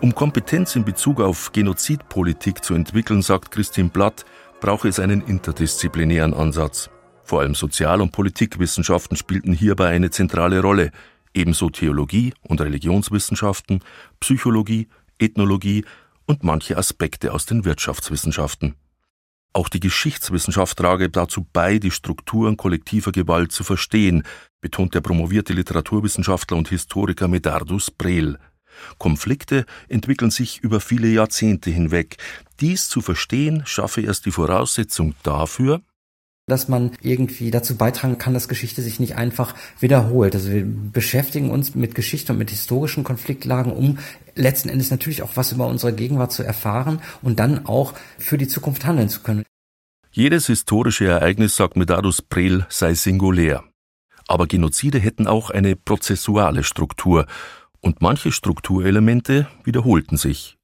Um 0.00 0.14
Kompetenz 0.14 0.76
in 0.76 0.84
Bezug 0.84 1.20
auf 1.20 1.52
Genozidpolitik 1.52 2.64
zu 2.64 2.74
entwickeln, 2.74 3.22
sagt 3.22 3.50
Christine 3.50 3.90
Blatt, 3.90 4.24
brauche 4.60 4.88
es 4.88 4.98
einen 4.98 5.22
interdisziplinären 5.22 6.34
Ansatz. 6.34 6.90
Vor 7.22 7.40
allem 7.40 7.54
Sozial- 7.54 8.00
und 8.00 8.12
Politikwissenschaften 8.12 9.16
spielten 9.16 9.52
hierbei 9.52 9.88
eine 9.88 10.10
zentrale 10.10 10.60
Rolle, 10.60 10.90
ebenso 11.32 11.70
Theologie 11.70 12.34
und 12.42 12.60
Religionswissenschaften, 12.60 13.80
Psychologie, 14.20 14.88
Ethnologie 15.18 15.84
und 16.26 16.44
manche 16.44 16.76
Aspekte 16.76 17.32
aus 17.32 17.46
den 17.46 17.64
Wirtschaftswissenschaften. 17.64 18.74
Auch 19.56 19.68
die 19.68 19.78
Geschichtswissenschaft 19.78 20.76
trage 20.76 21.08
dazu 21.08 21.46
bei, 21.52 21.78
die 21.78 21.92
Strukturen 21.92 22.56
kollektiver 22.56 23.12
Gewalt 23.12 23.52
zu 23.52 23.62
verstehen, 23.62 24.24
betont 24.60 24.94
der 24.94 25.00
promovierte 25.00 25.52
Literaturwissenschaftler 25.52 26.56
und 26.56 26.68
Historiker 26.68 27.28
Medardus 27.28 27.92
Brel. 27.92 28.38
Konflikte 28.98 29.64
entwickeln 29.88 30.32
sich 30.32 30.58
über 30.58 30.80
viele 30.80 31.06
Jahrzehnte 31.06 31.70
hinweg. 31.70 32.16
Dies 32.58 32.88
zu 32.88 33.00
verstehen 33.00 33.62
schaffe 33.64 34.00
erst 34.00 34.26
die 34.26 34.32
Voraussetzung 34.32 35.14
dafür, 35.22 35.80
dass 36.46 36.68
man 36.68 36.92
irgendwie 37.00 37.50
dazu 37.50 37.76
beitragen 37.76 38.18
kann, 38.18 38.34
dass 38.34 38.48
Geschichte 38.48 38.82
sich 38.82 39.00
nicht 39.00 39.16
einfach 39.16 39.54
wiederholt. 39.80 40.34
Also 40.34 40.50
wir 40.50 40.64
beschäftigen 40.66 41.50
uns 41.50 41.74
mit 41.74 41.94
Geschichte 41.94 42.32
und 42.32 42.38
mit 42.38 42.50
historischen 42.50 43.02
Konfliktlagen, 43.02 43.72
um 43.72 43.98
letzten 44.34 44.68
Endes 44.68 44.90
natürlich 44.90 45.22
auch 45.22 45.36
was 45.36 45.52
über 45.52 45.66
unsere 45.66 45.94
Gegenwart 45.94 46.32
zu 46.32 46.42
erfahren 46.42 47.00
und 47.22 47.38
dann 47.38 47.66
auch 47.66 47.94
für 48.18 48.36
die 48.36 48.48
Zukunft 48.48 48.84
handeln 48.84 49.08
zu 49.08 49.20
können. 49.20 49.44
Jedes 50.10 50.46
historische 50.46 51.06
Ereignis, 51.06 51.56
sagt 51.56 51.76
Medardus 51.76 52.22
Prel, 52.22 52.66
sei 52.68 52.94
singulär. 52.94 53.64
Aber 54.28 54.46
Genozide 54.46 54.98
hätten 54.98 55.26
auch 55.26 55.50
eine 55.50 55.76
prozessuale 55.76 56.62
Struktur 56.62 57.26
und 57.80 58.00
manche 58.00 58.32
Strukturelemente 58.32 59.48
wiederholten 59.64 60.16
sich. 60.16 60.56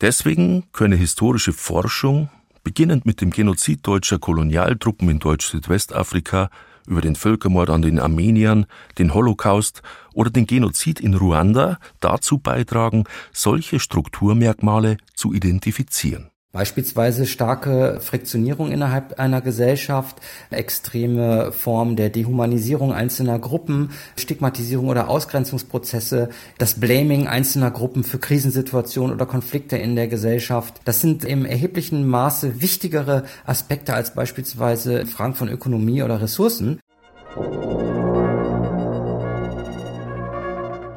Deswegen 0.00 0.64
könne 0.72 0.96
historische 0.96 1.52
Forschung, 1.52 2.30
beginnend 2.66 3.06
mit 3.06 3.20
dem 3.20 3.30
Genozid 3.30 3.86
deutscher 3.86 4.18
Kolonialtruppen 4.18 5.08
in 5.08 5.20
Deutsch-Südwestafrika, 5.20 6.50
über 6.88 7.00
den 7.00 7.14
Völkermord 7.14 7.70
an 7.70 7.80
den 7.80 8.00
Armeniern, 8.00 8.66
den 8.98 9.14
Holocaust 9.14 9.82
oder 10.14 10.30
den 10.30 10.48
Genozid 10.48 10.98
in 10.98 11.14
Ruanda 11.14 11.78
dazu 12.00 12.38
beitragen, 12.38 13.04
solche 13.32 13.78
Strukturmerkmale 13.78 14.96
zu 15.14 15.32
identifizieren. 15.32 16.32
Beispielsweise 16.52 17.26
starke 17.26 17.98
Friktionierung 18.00 18.72
innerhalb 18.72 19.20
einer 19.20 19.42
Gesellschaft, 19.42 20.16
extreme 20.48 21.52
Formen 21.52 21.96
der 21.96 22.08
Dehumanisierung 22.08 22.94
einzelner 22.94 23.38
Gruppen, 23.38 23.90
Stigmatisierung 24.16 24.88
oder 24.88 25.10
Ausgrenzungsprozesse, 25.10 26.30
das 26.56 26.80
Blaming 26.80 27.26
einzelner 27.26 27.70
Gruppen 27.70 28.04
für 28.04 28.18
Krisensituationen 28.18 29.14
oder 29.14 29.26
Konflikte 29.26 29.76
in 29.76 29.96
der 29.96 30.08
Gesellschaft. 30.08 30.80
Das 30.86 31.02
sind 31.02 31.26
im 31.26 31.44
erheblichen 31.44 32.06
Maße 32.06 32.62
wichtigere 32.62 33.24
Aspekte 33.44 33.92
als 33.92 34.14
beispielsweise 34.14 35.04
Fragen 35.04 35.34
von 35.34 35.50
Ökonomie 35.50 36.02
oder 36.02 36.22
Ressourcen. 36.22 36.80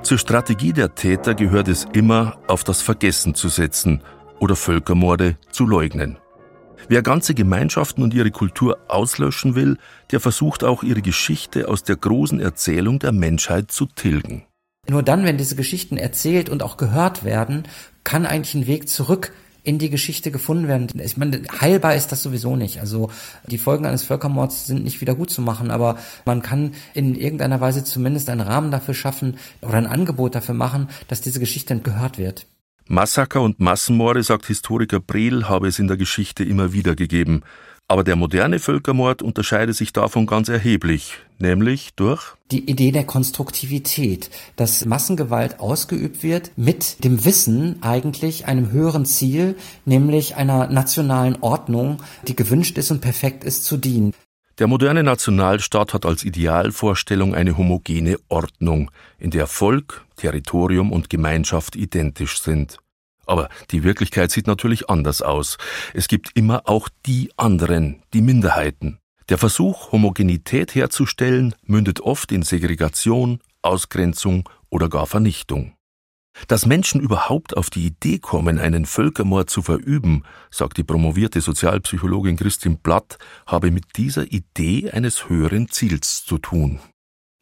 Zur 0.03 0.17
Strategie 0.17 0.71
der 0.71 0.95
Täter 0.95 1.35
gehört 1.35 1.67
es 1.67 1.85
immer, 1.91 2.37
auf 2.47 2.63
das 2.63 2.81
Vergessen 2.81 3.35
zu 3.35 3.49
setzen– 3.49 4.01
oder 4.39 4.55
Völkermorde 4.55 5.37
zu 5.51 5.65
leugnen. 5.65 6.17
Wer 6.87 7.01
ganze 7.01 7.33
Gemeinschaften 7.33 8.03
und 8.03 8.13
ihre 8.13 8.31
Kultur 8.31 8.77
auslöschen 8.87 9.55
will, 9.55 9.77
der 10.11 10.19
versucht 10.19 10.63
auch 10.63 10.81
ihre 10.81 11.01
Geschichte 11.01 11.67
aus 11.67 11.83
der 11.83 11.97
großen 11.97 12.39
Erzählung 12.39 12.99
der 12.99 13.11
Menschheit 13.11 13.71
zu 13.71 13.85
tilgen. 13.85 14.45
Nur 14.87 15.03
dann, 15.03 15.23
wenn 15.23 15.37
diese 15.37 15.55
Geschichten 15.55 15.97
erzählt 15.97 16.49
und 16.49 16.63
auch 16.63 16.77
gehört 16.77 17.23
werden, 17.23 17.63
kann 18.03 18.25
eigentlich 18.25 18.55
ein 18.55 18.67
Weg 18.67 18.89
zurück 18.89 19.33
in 19.61 19.77
die 19.77 19.89
Geschichte 19.89 20.31
gefunden 20.31 20.67
werden. 20.67 20.87
Ich 20.99 21.17
meine, 21.17 21.41
heilbar 21.61 21.93
ist 21.93 22.11
das 22.11 22.23
sowieso 22.23 22.55
nicht. 22.55 22.79
Also 22.79 23.11
die 23.45 23.57
Folgen 23.57 23.85
eines 23.85 24.03
Völkermords 24.03 24.65
sind 24.65 24.83
nicht 24.83 25.01
wieder 25.01 25.13
gut 25.13 25.29
zu 25.29 25.41
machen, 25.41 25.69
aber 25.69 25.97
man 26.25 26.41
kann 26.41 26.71
in 26.93 27.13
irgendeiner 27.13 27.61
Weise 27.61 27.83
zumindest 27.83 28.29
einen 28.29 28.41
Rahmen 28.41 28.71
dafür 28.71 28.93
schaffen 28.93 29.37
oder 29.61 29.75
ein 29.75 29.85
Angebot 29.85 30.33
dafür 30.33 30.55
machen, 30.55 30.89
dass 31.07 31.21
diese 31.21 31.39
Geschichte 31.39 31.77
gehört 31.79 32.17
wird. 32.17 32.47
Massaker 32.91 33.41
und 33.41 33.59
Massenmorde, 33.59 34.23
sagt 34.23 34.47
Historiker 34.47 34.99
Brehl, 34.99 35.47
habe 35.47 35.67
es 35.67 35.77
in 35.77 35.87
der 35.87 35.95
Geschichte 35.95 36.43
immer 36.43 36.73
wieder 36.73 36.95
gegeben. 36.95 37.43
Aber 37.87 38.03
der 38.03 38.15
moderne 38.15 38.57
Völkermord 38.57 39.21
unterscheidet 39.21 39.75
sich 39.75 39.93
davon 39.93 40.25
ganz 40.25 40.49
erheblich, 40.49 41.13
nämlich 41.37 41.93
durch 41.95 42.33
die 42.49 42.67
Idee 42.67 42.91
der 42.91 43.03
Konstruktivität, 43.03 44.31
dass 44.55 44.85
Massengewalt 44.85 45.59
ausgeübt 45.59 46.23
wird 46.23 46.51
mit 46.55 47.03
dem 47.03 47.25
Wissen 47.25 47.77
eigentlich 47.83 48.47
einem 48.47 48.71
höheren 48.71 49.05
Ziel, 49.05 49.55
nämlich 49.85 50.35
einer 50.35 50.65
nationalen 50.67 51.37
Ordnung, 51.41 52.01
die 52.27 52.35
gewünscht 52.35 52.79
ist 52.79 52.89
und 52.89 53.01
perfekt 53.01 53.43
ist 53.43 53.65
zu 53.65 53.77
dienen. 53.77 54.15
Der 54.59 54.67
moderne 54.67 55.03
Nationalstaat 55.03 55.93
hat 55.93 56.05
als 56.05 56.25
Idealvorstellung 56.25 57.33
eine 57.33 57.55
homogene 57.55 58.17
Ordnung, 58.27 58.91
in 59.17 59.31
der 59.31 59.47
Volk, 59.47 60.05
Territorium 60.19 60.91
und 60.91 61.09
Gemeinschaft 61.09 61.75
identisch 61.75 62.41
sind. 62.41 62.77
Aber 63.25 63.49
die 63.71 63.83
Wirklichkeit 63.83 64.31
sieht 64.31 64.47
natürlich 64.47 64.89
anders 64.89 65.21
aus. 65.21 65.57
Es 65.93 66.07
gibt 66.07 66.31
immer 66.35 66.63
auch 66.65 66.89
die 67.05 67.31
anderen, 67.37 68.01
die 68.13 68.21
Minderheiten. 68.21 68.99
Der 69.29 69.37
Versuch, 69.37 69.91
Homogenität 69.91 70.73
herzustellen, 70.73 71.53
mündet 71.63 72.01
oft 72.01 72.31
in 72.31 72.41
Segregation, 72.41 73.39
Ausgrenzung 73.61 74.49
oder 74.69 74.89
gar 74.89 75.05
Vernichtung. 75.05 75.73
Dass 76.47 76.65
Menschen 76.65 77.01
überhaupt 77.01 77.55
auf 77.55 77.69
die 77.69 77.85
Idee 77.85 78.17
kommen, 78.17 78.57
einen 78.59 78.85
Völkermord 78.85 79.49
zu 79.49 79.61
verüben, 79.61 80.23
sagt 80.49 80.77
die 80.77 80.83
promovierte 80.83 81.41
Sozialpsychologin 81.41 82.37
Christine 82.37 82.79
Blatt, 82.81 83.17
habe 83.45 83.71
mit 83.71 83.97
dieser 83.97 84.31
Idee 84.31 84.89
eines 84.91 85.29
höheren 85.29 85.69
Ziels 85.69 86.25
zu 86.25 86.37
tun. 86.37 86.79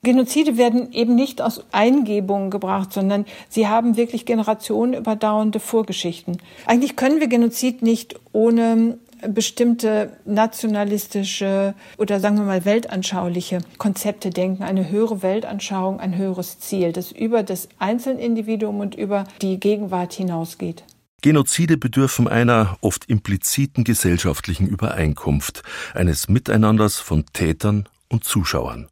Genozide 0.08 0.56
werden 0.56 0.94
eben 0.94 1.16
nicht 1.16 1.42
aus 1.42 1.66
Eingebungen 1.74 2.50
gebracht, 2.50 2.94
sondern 2.94 3.26
sie 3.50 3.68
haben 3.68 3.98
wirklich 3.98 4.26
generationenüberdauernde 4.26 5.60
Vorgeschichten. 5.60 6.38
Eigentlich 6.66 6.96
können 6.96 7.20
wir 7.20 7.28
Genozid 7.28 7.82
nicht 7.82 8.18
ohne 8.32 9.00
bestimmte 9.28 10.14
nationalistische 10.24 11.74
oder 11.98 12.22
sagen 12.22 12.38
wir 12.38 12.46
mal 12.46 12.64
weltanschauliche 12.64 13.60
Konzepte 13.78 14.30
denken, 14.30 14.64
eine 14.64 14.90
höhere 14.90 15.24
Weltanschauung, 15.24 16.00
ein 16.00 16.16
höheres 16.16 16.58
Ziel, 16.60 16.94
das 16.94 17.12
über 17.12 17.44
das 17.44 17.68
Einzelindividuum 17.78 18.80
und 18.80 18.96
über 18.96 19.26
die 19.42 19.60
Gegenwart 19.60 20.14
hinausgeht. 20.14 20.86
Genozide 21.22 21.76
bedürfen 21.76 22.30
einer 22.30 22.78
oft 22.80 23.10
impliziten 23.10 23.84
gesellschaftlichen 23.84 24.68
Übereinkunft, 24.68 25.64
eines 25.94 26.30
Miteinanders 26.30 26.98
von 26.98 27.26
Tätern 27.34 27.90
und 28.08 28.24
Zuschauern. 28.24 28.88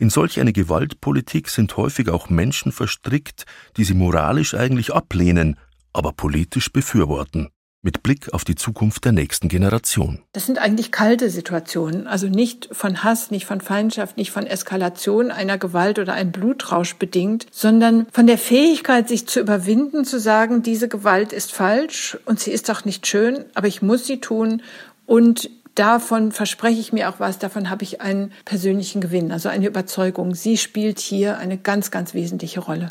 In 0.00 0.08
solch 0.08 0.40
eine 0.40 0.54
Gewaltpolitik 0.54 1.50
sind 1.50 1.76
häufig 1.76 2.08
auch 2.08 2.30
Menschen 2.30 2.72
verstrickt, 2.72 3.44
die 3.76 3.84
sie 3.84 3.92
moralisch 3.92 4.54
eigentlich 4.54 4.94
ablehnen, 4.94 5.58
aber 5.92 6.12
politisch 6.12 6.72
befürworten 6.72 7.50
mit 7.82 8.02
Blick 8.02 8.32
auf 8.32 8.44
die 8.44 8.54
Zukunft 8.54 9.04
der 9.04 9.12
nächsten 9.12 9.48
Generation. 9.48 10.20
Das 10.32 10.46
sind 10.46 10.58
eigentlich 10.58 10.90
kalte 10.90 11.28
Situationen, 11.28 12.06
also 12.06 12.28
nicht 12.28 12.68
von 12.72 13.04
Hass, 13.04 13.30
nicht 13.30 13.44
von 13.44 13.60
Feindschaft, 13.60 14.16
nicht 14.16 14.30
von 14.30 14.46
Eskalation 14.46 15.30
einer 15.30 15.58
Gewalt 15.58 15.98
oder 15.98 16.14
einem 16.14 16.32
Blutrausch 16.32 16.96
bedingt, 16.96 17.46
sondern 17.50 18.06
von 18.10 18.26
der 18.26 18.38
Fähigkeit, 18.38 19.08
sich 19.08 19.26
zu 19.26 19.40
überwinden, 19.40 20.06
zu 20.06 20.18
sagen, 20.18 20.62
diese 20.62 20.88
Gewalt 20.88 21.32
ist 21.32 21.52
falsch 21.52 22.18
und 22.24 22.40
sie 22.40 22.52
ist 22.52 22.70
auch 22.70 22.84
nicht 22.86 23.06
schön, 23.06 23.44
aber 23.54 23.66
ich 23.66 23.82
muss 23.82 24.06
sie 24.06 24.20
tun 24.20 24.62
und 25.06 25.50
davon 25.80 26.30
verspreche 26.30 26.78
ich 26.78 26.92
mir 26.92 27.08
auch 27.08 27.20
was, 27.20 27.38
davon 27.38 27.70
habe 27.70 27.82
ich 27.84 28.00
einen 28.00 28.32
persönlichen 28.44 29.00
Gewinn, 29.00 29.32
also 29.32 29.48
eine 29.48 29.66
Überzeugung. 29.66 30.34
Sie 30.34 30.58
spielt 30.58 30.98
hier 30.98 31.38
eine 31.38 31.56
ganz, 31.56 31.90
ganz 31.90 32.12
wesentliche 32.14 32.60
Rolle. 32.60 32.88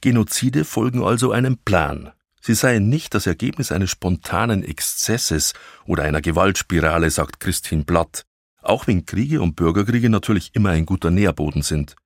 Genozide 0.00 0.64
folgen 0.64 1.02
also 1.02 1.32
einem 1.32 1.58
Plan, 1.58 2.12
Sie 2.46 2.52
seien 2.52 2.90
nicht 2.90 3.14
das 3.14 3.26
Ergebnis 3.26 3.72
eines 3.72 3.90
spontanen 3.90 4.64
Exzesses 4.64 5.54
oder 5.86 6.02
einer 6.02 6.20
Gewaltspirale, 6.20 7.08
sagt 7.08 7.40
Christine 7.40 7.84
Blatt, 7.84 8.26
auch 8.60 8.86
wenn 8.86 9.06
Kriege 9.06 9.40
und 9.40 9.56
Bürgerkriege 9.56 10.10
natürlich 10.10 10.50
immer 10.52 10.68
ein 10.68 10.84
guter 10.84 11.10
Nährboden 11.10 11.62
sind. 11.62 11.96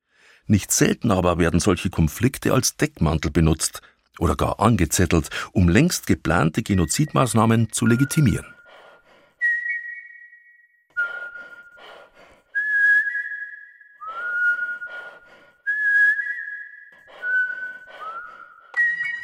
Nicht 0.46 0.70
selten 0.70 1.10
aber 1.10 1.40
werden 1.40 1.58
solche 1.58 1.90
Konflikte 1.90 2.54
als 2.54 2.76
Deckmantel 2.76 3.32
benutzt 3.32 3.82
oder 4.20 4.36
gar 4.36 4.60
angezettelt, 4.60 5.28
um 5.50 5.68
längst 5.68 6.06
geplante 6.06 6.62
Genozidmaßnahmen 6.62 7.72
zu 7.72 7.86
legitimieren. 7.86 8.46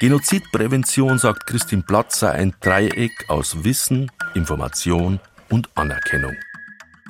Genozidprävention, 0.04 1.16
sagt 1.16 1.46
Christine 1.46 1.80
Platz, 1.80 2.18
sei 2.18 2.32
ein 2.32 2.54
Dreieck 2.61 3.25
aus 3.28 3.64
Wissen, 3.64 4.12
Information 4.34 5.18
und 5.49 5.70
Anerkennung. 5.78 6.37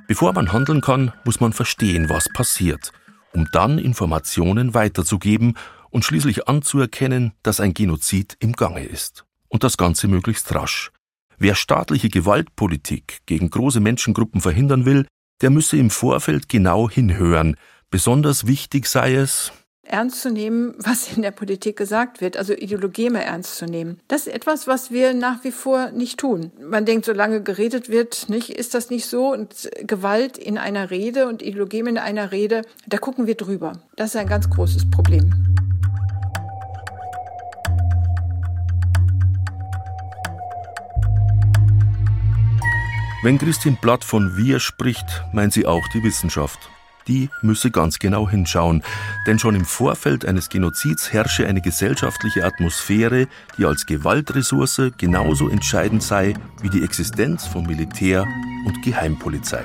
Bevor 0.06 0.32
man 0.32 0.52
handeln 0.52 0.80
kann, 0.80 1.12
muss 1.24 1.40
man 1.40 1.52
verstehen, 1.52 2.08
was 2.08 2.28
passiert, 2.28 2.92
um 3.32 3.48
dann 3.50 3.80
Informationen 3.80 4.74
weiterzugeben 4.74 5.54
und 5.90 6.04
schließlich 6.04 6.46
anzuerkennen, 6.46 7.32
dass 7.42 7.58
ein 7.58 7.74
Genozid 7.74 8.36
im 8.38 8.52
Gange 8.52 8.84
ist. 8.84 9.24
Und 9.48 9.64
das 9.64 9.76
Ganze 9.76 10.06
möglichst 10.06 10.54
rasch. 10.54 10.92
Wer 11.36 11.56
staatliche 11.56 12.10
Gewaltpolitik 12.10 13.22
gegen 13.26 13.50
große 13.50 13.80
Menschengruppen 13.80 14.40
verhindern 14.40 14.84
will, 14.84 15.08
der 15.40 15.50
müsse 15.50 15.76
im 15.78 15.90
Vorfeld 15.90 16.48
genau 16.48 16.88
hinhören. 16.88 17.56
Besonders 17.90 18.46
wichtig 18.46 18.86
sei 18.86 19.16
es, 19.16 19.50
ernst 19.86 20.20
zu 20.20 20.30
nehmen, 20.30 20.74
was 20.78 21.16
in 21.16 21.22
der 21.22 21.30
Politik 21.30 21.76
gesagt 21.76 22.20
wird, 22.20 22.36
also 22.36 22.52
Ideologie 22.52 23.06
ernst 23.06 23.56
zu 23.56 23.66
nehmen. 23.66 24.00
Das 24.08 24.26
ist 24.26 24.34
etwas, 24.34 24.66
was 24.66 24.90
wir 24.90 25.14
nach 25.14 25.44
wie 25.44 25.52
vor 25.52 25.90
nicht 25.90 26.18
tun. 26.18 26.52
Man 26.60 26.84
denkt, 26.84 27.04
solange 27.04 27.42
geredet 27.42 27.88
wird, 27.88 28.28
nicht, 28.28 28.50
ist 28.50 28.74
das 28.74 28.90
nicht 28.90 29.06
so 29.06 29.32
und 29.32 29.70
Gewalt 29.86 30.38
in 30.38 30.58
einer 30.58 30.90
Rede 30.90 31.26
und 31.28 31.42
Ideologie 31.42 31.80
in 31.80 31.98
einer 31.98 32.32
Rede, 32.32 32.62
da 32.86 32.98
gucken 32.98 33.26
wir 33.26 33.34
drüber. 33.34 33.72
Das 33.96 34.14
ist 34.14 34.16
ein 34.16 34.26
ganz 34.26 34.48
großes 34.48 34.90
Problem. 34.90 35.32
Wenn 43.22 43.38
Christine 43.38 43.78
Blatt 43.80 44.04
von 44.04 44.36
wir 44.36 44.60
spricht, 44.60 45.24
meint 45.32 45.54
sie 45.54 45.64
auch 45.64 45.88
die 45.94 46.02
Wissenschaft. 46.02 46.58
Die 47.08 47.30
müsse 47.42 47.70
ganz 47.70 47.98
genau 47.98 48.28
hinschauen. 48.28 48.82
Denn 49.26 49.38
schon 49.38 49.54
im 49.54 49.64
Vorfeld 49.64 50.24
eines 50.24 50.48
Genozids 50.48 51.12
herrsche 51.12 51.46
eine 51.46 51.60
gesellschaftliche 51.60 52.44
Atmosphäre, 52.44 53.28
die 53.58 53.64
als 53.64 53.86
Gewaltressource 53.86 54.92
genauso 54.96 55.48
entscheidend 55.48 56.02
sei 56.02 56.34
wie 56.62 56.70
die 56.70 56.82
Existenz 56.82 57.46
von 57.46 57.66
Militär 57.66 58.26
und 58.66 58.82
Geheimpolizei. 58.82 59.64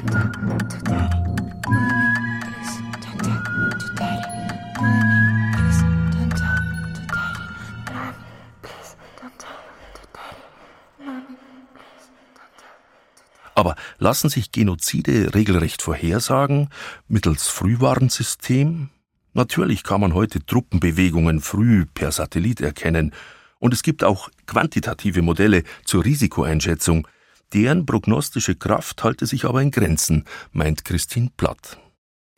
Aber 13.59 13.75
lassen 13.97 14.29
sich 14.29 14.53
Genozide 14.53 15.33
regelrecht 15.35 15.81
vorhersagen 15.81 16.69
mittels 17.09 17.49
Frühwarnsystem? 17.49 18.89
Natürlich 19.33 19.83
kann 19.83 19.99
man 19.99 20.13
heute 20.13 20.45
Truppenbewegungen 20.45 21.41
früh 21.41 21.85
per 21.85 22.13
Satellit 22.13 22.61
erkennen. 22.61 23.11
Und 23.59 23.73
es 23.73 23.83
gibt 23.83 24.05
auch 24.05 24.29
quantitative 24.45 25.21
Modelle 25.21 25.63
zur 25.83 26.05
Risikoeinschätzung. 26.05 27.05
Deren 27.53 27.85
prognostische 27.85 28.55
Kraft 28.55 29.03
halte 29.03 29.25
sich 29.25 29.43
aber 29.43 29.61
in 29.61 29.71
Grenzen, 29.71 30.23
meint 30.53 30.85
Christine 30.85 31.29
Platt. 31.35 31.77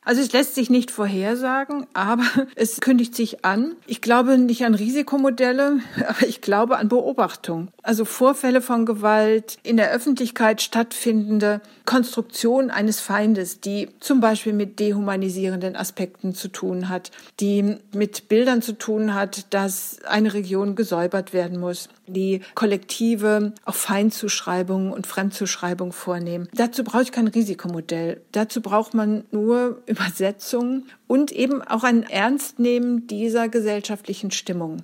Also 0.03 0.21
es 0.21 0.31
lässt 0.31 0.55
sich 0.55 0.71
nicht 0.71 0.89
vorhersagen, 0.89 1.85
aber 1.93 2.23
es 2.55 2.81
kündigt 2.81 3.15
sich 3.15 3.45
an. 3.45 3.75
Ich 3.85 4.01
glaube 4.01 4.37
nicht 4.37 4.65
an 4.65 4.73
Risikomodelle, 4.73 5.79
aber 6.07 6.27
ich 6.27 6.41
glaube 6.41 6.77
an 6.77 6.89
Beobachtung. 6.89 7.67
Also 7.83 8.05
Vorfälle 8.05 8.61
von 8.61 8.85
Gewalt, 8.85 9.59
in 9.63 9.77
der 9.77 9.91
Öffentlichkeit 9.91 10.61
stattfindende 10.61 11.61
Konstruktion 11.85 12.71
eines 12.71 12.99
Feindes, 12.99 13.59
die 13.59 13.89
zum 13.99 14.21
Beispiel 14.21 14.53
mit 14.53 14.79
dehumanisierenden 14.79 15.75
Aspekten 15.75 16.33
zu 16.33 16.47
tun 16.47 16.89
hat, 16.89 17.11
die 17.39 17.77
mit 17.93 18.27
Bildern 18.27 18.61
zu 18.61 18.77
tun 18.77 19.13
hat, 19.13 19.53
dass 19.53 19.99
eine 20.05 20.33
Region 20.33 20.75
gesäubert 20.75 21.33
werden 21.33 21.59
muss, 21.59 21.89
die 22.07 22.41
kollektive 22.55 23.53
auch 23.65 23.75
Feindzuschreibungen 23.75 24.91
und 24.91 25.07
Fremdzuschreibungen 25.07 25.91
vornehmen. 25.91 26.49
Dazu 26.53 26.83
brauche 26.83 27.03
ich 27.03 27.11
kein 27.11 27.27
Risikomodell. 27.27 28.21
Dazu 28.31 28.61
braucht 28.61 28.93
man 28.93 29.25
nur 29.31 29.81
Übersetzung 29.91 30.85
und 31.07 31.31
eben 31.31 31.61
auch 31.61 31.83
ein 31.83 32.03
Ernstnehmen 32.03 33.07
dieser 33.07 33.49
gesellschaftlichen 33.49 34.31
Stimmung. 34.31 34.83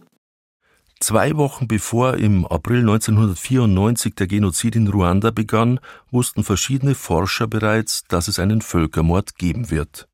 Zwei 0.99 1.37
Wochen 1.37 1.67
bevor 1.67 2.15
im 2.15 2.45
April 2.47 2.79
1994 2.79 4.15
der 4.15 4.27
Genozid 4.27 4.75
in 4.75 4.87
Ruanda 4.87 5.29
begann, 5.31 5.79
wussten 6.11 6.43
verschiedene 6.43 6.95
Forscher 6.95 7.47
bereits, 7.47 8.03
dass 8.07 8.27
es 8.27 8.39
einen 8.39 8.61
Völkermord 8.61 9.37
geben 9.37 9.69
wird. 9.69 10.07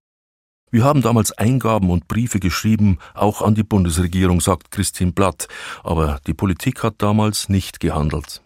Wir 0.71 0.83
haben 0.83 1.01
damals 1.01 1.31
Eingaben 1.31 1.89
und 1.89 2.07
Briefe 2.07 2.39
geschrieben, 2.39 2.97
auch 3.13 3.41
an 3.41 3.55
die 3.55 3.63
Bundesregierung, 3.63 4.41
sagt 4.41 4.71
Christine 4.71 5.11
Blatt, 5.11 5.47
aber 5.83 6.19
die 6.27 6.33
Politik 6.33 6.83
hat 6.83 6.95
damals 6.97 7.47
nicht 7.47 7.79
gehandelt. 7.79 8.41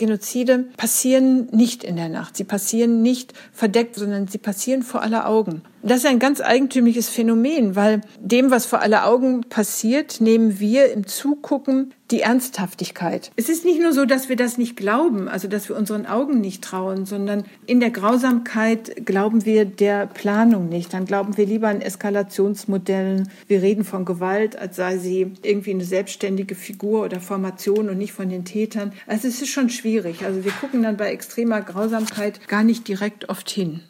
Genozide 0.00 0.64
passieren 0.78 1.46
nicht 1.52 1.84
in 1.84 1.96
der 1.96 2.08
Nacht. 2.08 2.36
Sie 2.36 2.44
passieren 2.44 3.02
nicht 3.02 3.34
verdeckt, 3.52 3.96
sondern 3.96 4.28
sie 4.28 4.38
passieren 4.38 4.82
vor 4.82 5.02
aller 5.02 5.28
Augen. 5.28 5.62
Das 5.82 5.98
ist 5.98 6.06
ein 6.06 6.18
ganz 6.18 6.42
eigentümliches 6.42 7.08
Phänomen, 7.08 7.74
weil 7.74 8.02
dem, 8.20 8.50
was 8.50 8.66
vor 8.66 8.82
aller 8.82 9.06
Augen 9.06 9.42
passiert, 9.48 10.20
nehmen 10.20 10.60
wir 10.60 10.92
im 10.92 11.06
Zugucken 11.06 11.94
die 12.10 12.20
Ernsthaftigkeit. 12.20 13.30
Es 13.36 13.48
ist 13.48 13.64
nicht 13.64 13.80
nur 13.80 13.92
so, 13.92 14.04
dass 14.04 14.28
wir 14.28 14.36
das 14.36 14.58
nicht 14.58 14.76
glauben, 14.76 15.28
also 15.28 15.48
dass 15.48 15.68
wir 15.68 15.76
unseren 15.76 16.04
Augen 16.06 16.40
nicht 16.40 16.62
trauen, 16.62 17.06
sondern 17.06 17.44
in 17.66 17.80
der 17.80 17.90
Grausamkeit 17.90 19.06
glauben 19.06 19.46
wir 19.46 19.64
der 19.64 20.06
Planung 20.06 20.68
nicht. 20.68 20.92
Dann 20.92 21.06
glauben 21.06 21.36
wir 21.38 21.46
lieber 21.46 21.68
an 21.68 21.80
Eskalationsmodellen. 21.80 23.30
Wir 23.46 23.62
reden 23.62 23.84
von 23.84 24.04
Gewalt, 24.04 24.58
als 24.58 24.76
sei 24.76 24.98
sie 24.98 25.32
irgendwie 25.42 25.70
eine 25.70 25.84
selbstständige 25.84 26.56
Figur 26.56 27.04
oder 27.04 27.20
Formation 27.20 27.88
und 27.88 27.96
nicht 27.96 28.12
von 28.12 28.28
den 28.28 28.44
Tätern. 28.44 28.92
Also 29.06 29.28
es 29.28 29.40
ist 29.40 29.50
schon 29.50 29.70
schwierig. 29.70 30.24
Also 30.24 30.44
wir 30.44 30.52
gucken 30.52 30.82
dann 30.82 30.96
bei 30.98 31.10
extremer 31.10 31.62
Grausamkeit 31.62 32.48
gar 32.48 32.64
nicht 32.64 32.86
direkt 32.86 33.28
oft 33.28 33.48
hin. 33.48 33.80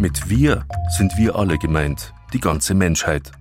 Mit 0.00 0.30
wir 0.30 0.64
sind 0.88 1.18
wir 1.18 1.36
alle 1.36 1.58
gemeint, 1.58 2.14
die 2.32 2.40
ganze 2.40 2.72
Menschheit. 2.72 3.32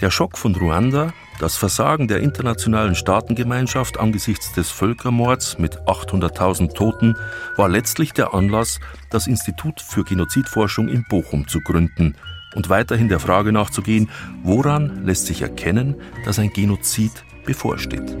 Der 0.00 0.10
Schock 0.10 0.36
von 0.36 0.52
Ruanda, 0.56 1.12
das 1.38 1.56
Versagen 1.56 2.08
der 2.08 2.18
internationalen 2.18 2.96
Staatengemeinschaft 2.96 4.00
angesichts 4.00 4.52
des 4.54 4.72
Völkermords 4.72 5.56
mit 5.60 5.78
800.000 5.82 6.74
Toten 6.74 7.14
war 7.56 7.68
letztlich 7.68 8.12
der 8.12 8.34
Anlass, 8.34 8.80
das 9.10 9.28
Institut 9.28 9.80
für 9.80 10.02
Genozidforschung 10.02 10.88
in 10.88 11.04
Bochum 11.08 11.46
zu 11.46 11.60
gründen 11.60 12.16
und 12.56 12.68
weiterhin 12.68 13.08
der 13.08 13.20
Frage 13.20 13.52
nachzugehen, 13.52 14.10
woran 14.42 15.04
lässt 15.04 15.26
sich 15.26 15.42
erkennen, 15.42 15.94
dass 16.24 16.40
ein 16.40 16.52
Genozid 16.52 17.24
bevorsteht. 17.44 18.16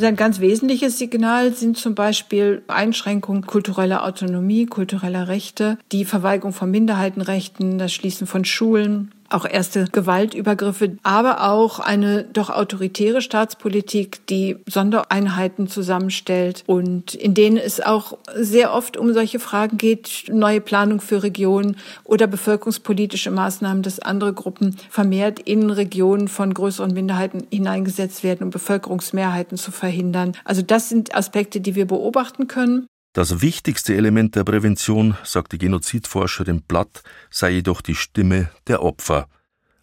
Ein 0.00 0.16
ganz 0.16 0.40
wesentliches 0.40 0.98
Signal 0.98 1.54
sind 1.54 1.78
zum 1.78 1.94
Beispiel 1.94 2.62
Einschränkungen 2.66 3.46
kultureller 3.46 4.04
Autonomie, 4.04 4.66
kultureller 4.66 5.28
Rechte, 5.28 5.78
die 5.92 6.04
Verweigerung 6.04 6.52
von 6.52 6.70
Minderheitenrechten, 6.70 7.78
das 7.78 7.92
Schließen 7.92 8.26
von 8.26 8.44
Schulen, 8.44 9.13
auch 9.34 9.44
erste 9.44 9.86
Gewaltübergriffe, 9.90 10.96
aber 11.02 11.50
auch 11.50 11.80
eine 11.80 12.24
doch 12.24 12.50
autoritäre 12.50 13.20
Staatspolitik, 13.20 14.26
die 14.26 14.56
Sondereinheiten 14.66 15.68
zusammenstellt 15.68 16.62
und 16.66 17.14
in 17.14 17.34
denen 17.34 17.56
es 17.56 17.80
auch 17.80 18.18
sehr 18.34 18.72
oft 18.72 18.96
um 18.96 19.12
solche 19.12 19.38
Fragen 19.38 19.76
geht, 19.76 20.24
neue 20.28 20.60
Planung 20.60 21.00
für 21.00 21.22
Regionen 21.22 21.76
oder 22.04 22.26
bevölkerungspolitische 22.26 23.30
Maßnahmen, 23.30 23.82
dass 23.82 23.98
andere 23.98 24.32
Gruppen 24.32 24.76
vermehrt 24.88 25.40
in 25.40 25.70
Regionen 25.70 26.28
von 26.28 26.54
größeren 26.54 26.92
Minderheiten 26.92 27.46
hineingesetzt 27.50 28.22
werden, 28.22 28.44
um 28.44 28.50
Bevölkerungsmehrheiten 28.50 29.58
zu 29.58 29.72
verhindern. 29.72 30.32
Also 30.44 30.62
das 30.62 30.88
sind 30.88 31.14
Aspekte, 31.14 31.60
die 31.60 31.74
wir 31.74 31.86
beobachten 31.86 32.46
können. 32.46 32.86
Das 33.14 33.40
wichtigste 33.40 33.94
Element 33.94 34.34
der 34.34 34.42
Prävention, 34.42 35.16
sagt 35.22 35.52
die 35.52 35.58
Genozidforscherin 35.58 36.62
Blatt, 36.62 37.04
sei 37.30 37.52
jedoch 37.52 37.80
die 37.80 37.94
Stimme 37.94 38.50
der 38.66 38.82
Opfer. 38.82 39.28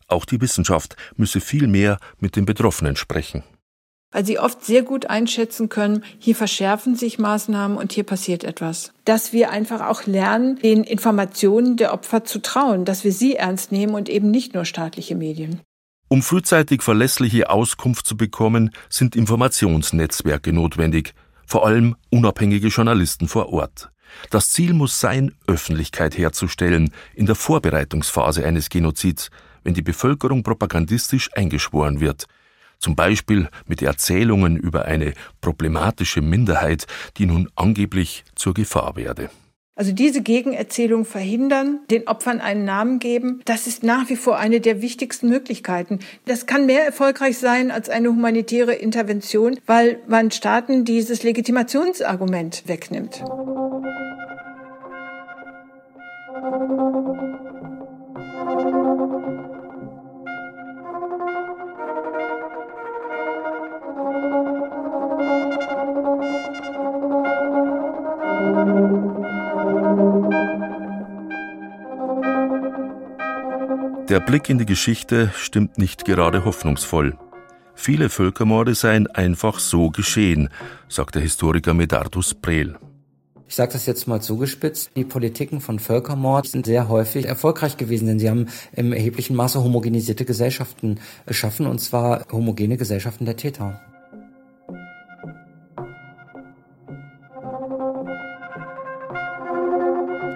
Auch 0.10 0.26
die 0.26 0.42
Wissenschaft 0.42 0.98
müsse 1.16 1.40
viel 1.40 1.68
mehr 1.68 1.98
mit 2.20 2.36
den 2.36 2.44
Betroffenen 2.44 2.98
sprechen. 2.98 3.44
Weil 4.12 4.26
sie 4.26 4.38
oft 4.38 4.66
sehr 4.66 4.84
gut 4.84 5.06
einschätzen 5.06 5.70
können, 5.70 6.04
hier 6.20 6.36
verschärfen 6.36 6.98
sich 6.98 7.20
Maßnahmen 7.20 7.78
und 7.78 7.94
hier 7.94 8.04
passiert 8.04 8.44
etwas. 8.44 8.92
Dass 9.06 9.32
wir 9.32 9.50
einfach 9.50 9.80
auch 9.80 10.06
lernen, 10.06 10.60
den 10.60 10.84
Informationen 10.84 11.78
der 11.78 11.94
Opfer 11.94 12.26
zu 12.26 12.42
trauen, 12.42 12.84
dass 12.84 13.06
wir 13.06 13.14
sie 13.14 13.38
ernst 13.38 13.72
nehmen 13.72 13.96
und 13.96 14.10
eben 14.10 14.30
nicht 14.30 14.54
nur 14.54 14.66
staatliche 14.66 15.16
Medien. 15.16 15.62
Um 16.10 16.22
frühzeitig 16.22 16.82
verlässliche 16.82 17.50
Auskunft 17.50 18.06
zu 18.06 18.18
bekommen, 18.18 18.72
sind 18.90 19.16
Informationsnetzwerke 19.16 20.52
notwendig, 20.52 21.14
vor 21.52 21.66
allem 21.66 21.98
unabhängige 22.10 22.70
Journalisten 22.70 23.28
vor 23.28 23.52
Ort. 23.52 23.92
Das 24.30 24.54
Ziel 24.54 24.72
muss 24.72 25.02
sein, 25.02 25.34
Öffentlichkeit 25.48 26.18
herzustellen 26.18 26.94
in 27.14 27.26
der 27.26 27.36
Vorbereitungsphase 27.36 28.46
eines 28.46 28.70
Genozids, 28.70 29.32
wenn 29.66 29.74
die 29.74 29.82
Bevölkerung 29.82 30.44
propagandistisch 30.44 31.30
eingeschworen 31.34 32.00
wird, 32.00 32.28
zum 32.80 32.96
Beispiel 32.96 33.50
mit 33.66 33.82
Erzählungen 33.82 34.56
über 34.56 34.86
eine 34.86 35.14
problematische 35.42 36.22
Minderheit, 36.22 36.88
die 37.18 37.26
nun 37.26 37.50
angeblich 37.56 38.24
zur 38.34 38.54
Gefahr 38.54 38.96
werde. 38.96 39.30
Also 39.82 39.94
diese 39.94 40.22
Gegenerzählung 40.22 41.06
verhindern, 41.06 41.80
den 41.90 42.08
Opfern 42.08 42.40
einen 42.40 42.66
Namen 42.66 43.00
geben, 43.00 43.42
das 43.46 43.66
ist 43.66 43.82
nach 43.82 44.12
wie 44.12 44.16
vor 44.16 44.38
eine 44.38 44.62
der 44.62 44.84
wichtigsten 44.84 45.28
Möglichkeiten. 45.28 45.98
Das 46.26 46.46
kann 46.46 46.68
mehr 46.68 46.86
erfolgreich 46.86 47.40
sein 47.40 47.72
als 47.72 47.90
eine 47.90 48.10
humanitäre 48.10 48.76
Intervention, 48.76 49.60
weil 49.66 49.98
man 50.06 50.30
Staaten 50.30 50.86
dieses 50.86 51.24
Legitimationsargument 51.24 52.62
wegnimmt. 52.68 53.24
Der 74.12 74.20
Blick 74.20 74.50
in 74.50 74.58
die 74.58 74.66
Geschichte 74.66 75.32
stimmt 75.38 75.78
nicht 75.78 76.04
gerade 76.04 76.44
hoffnungsvoll. 76.44 77.18
Viele 77.76 78.10
Völkermorde 78.10 78.76
seien 78.76 79.08
einfach 79.08 79.58
so 79.58 79.90
geschehen, 79.90 80.50
sagt 80.90 81.16
der 81.16 81.22
Historiker 81.22 81.74
Medardus 81.74 82.34
Brel. 82.34 82.78
Ich 83.48 83.56
sage 83.56 83.72
das 83.72 83.86
jetzt 83.86 84.10
mal 84.10 84.22
zugespitzt. 84.22 84.92
Die 84.98 85.06
Politiken 85.06 85.62
von 85.62 85.80
Völkermord 85.80 86.46
sind 86.46 86.66
sehr 86.66 86.90
häufig 86.90 87.26
erfolgreich 87.26 87.78
gewesen, 87.78 88.06
denn 88.08 88.20
sie 88.20 88.30
haben 88.30 88.48
im 88.74 88.92
erheblichen 88.92 89.38
Maße 89.38 89.64
homogenisierte 89.64 90.26
Gesellschaften 90.26 91.00
geschaffen, 91.26 91.66
und 91.66 91.80
zwar 91.80 92.26
homogene 92.34 92.76
Gesellschaften 92.76 93.24
der 93.24 93.38
Täter. 93.38 93.80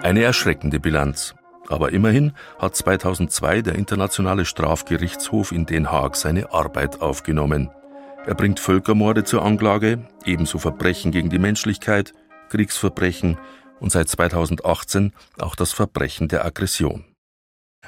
Eine 0.02 0.22
erschreckende 0.22 0.80
Bilanz. 0.80 1.34
Aber 1.68 1.92
immerhin 1.92 2.32
hat 2.58 2.76
2002 2.76 3.62
der 3.62 3.74
Internationale 3.74 4.44
Strafgerichtshof 4.44 5.52
in 5.52 5.66
Den 5.66 5.90
Haag 5.90 6.16
seine 6.16 6.52
Arbeit 6.52 7.00
aufgenommen. 7.00 7.70
Er 8.24 8.34
bringt 8.34 8.60
Völkermorde 8.60 9.24
zur 9.24 9.44
Anklage, 9.44 10.06
ebenso 10.24 10.58
Verbrechen 10.58 11.12
gegen 11.12 11.30
die 11.30 11.38
Menschlichkeit, 11.38 12.12
Kriegsverbrechen 12.50 13.38
und 13.80 13.92
seit 13.92 14.08
2018 14.08 15.12
auch 15.38 15.54
das 15.54 15.72
Verbrechen 15.72 16.28
der 16.28 16.44
Aggression. 16.44 17.04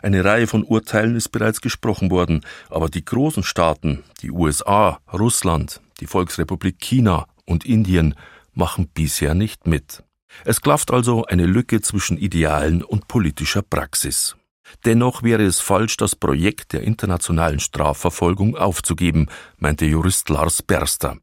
Eine 0.00 0.24
Reihe 0.24 0.46
von 0.46 0.62
Urteilen 0.62 1.16
ist 1.16 1.30
bereits 1.30 1.60
gesprochen 1.60 2.10
worden, 2.10 2.44
aber 2.70 2.88
die 2.88 3.04
großen 3.04 3.42
Staaten, 3.42 4.04
die 4.22 4.30
USA, 4.30 5.00
Russland, 5.12 5.80
die 6.00 6.06
Volksrepublik 6.06 6.78
China 6.78 7.26
und 7.44 7.66
Indien, 7.66 8.14
machen 8.54 8.88
bisher 8.88 9.34
nicht 9.34 9.66
mit. 9.66 10.04
Es 10.44 10.60
klafft 10.60 10.90
also 10.90 11.24
eine 11.24 11.46
Lücke 11.46 11.80
zwischen 11.80 12.18
Idealen 12.18 12.82
und 12.82 13.08
politischer 13.08 13.62
Praxis. 13.62 14.36
Dennoch 14.84 15.22
wäre 15.22 15.44
es 15.44 15.60
falsch, 15.60 15.96
das 15.96 16.14
Projekt 16.14 16.72
der 16.72 16.82
internationalen 16.82 17.60
Strafverfolgung 17.60 18.56
aufzugeben, 18.56 19.28
meinte 19.56 19.86
Jurist 19.86 20.28
Lars 20.28 20.62
Berster. 20.62 21.16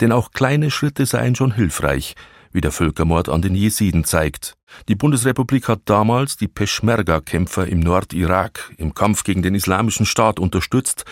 Denn 0.00 0.12
auch 0.12 0.32
kleine 0.32 0.70
Schritte 0.70 1.06
seien 1.06 1.34
schon 1.34 1.52
hilfreich, 1.52 2.14
wie 2.52 2.60
der 2.60 2.72
Völkermord 2.72 3.28
an 3.28 3.42
den 3.42 3.54
Jesiden 3.54 4.04
zeigt. 4.04 4.54
Die 4.88 4.94
Bundesrepublik 4.94 5.68
hat 5.68 5.82
damals 5.84 6.36
die 6.36 6.48
Peschmerga-Kämpfer 6.48 7.66
im 7.66 7.80
Nordirak 7.80 8.72
im 8.76 8.94
Kampf 8.94 9.24
gegen 9.24 9.42
den 9.42 9.54
Islamischen 9.54 10.06
Staat 10.06 10.38
unterstützt 10.38 11.04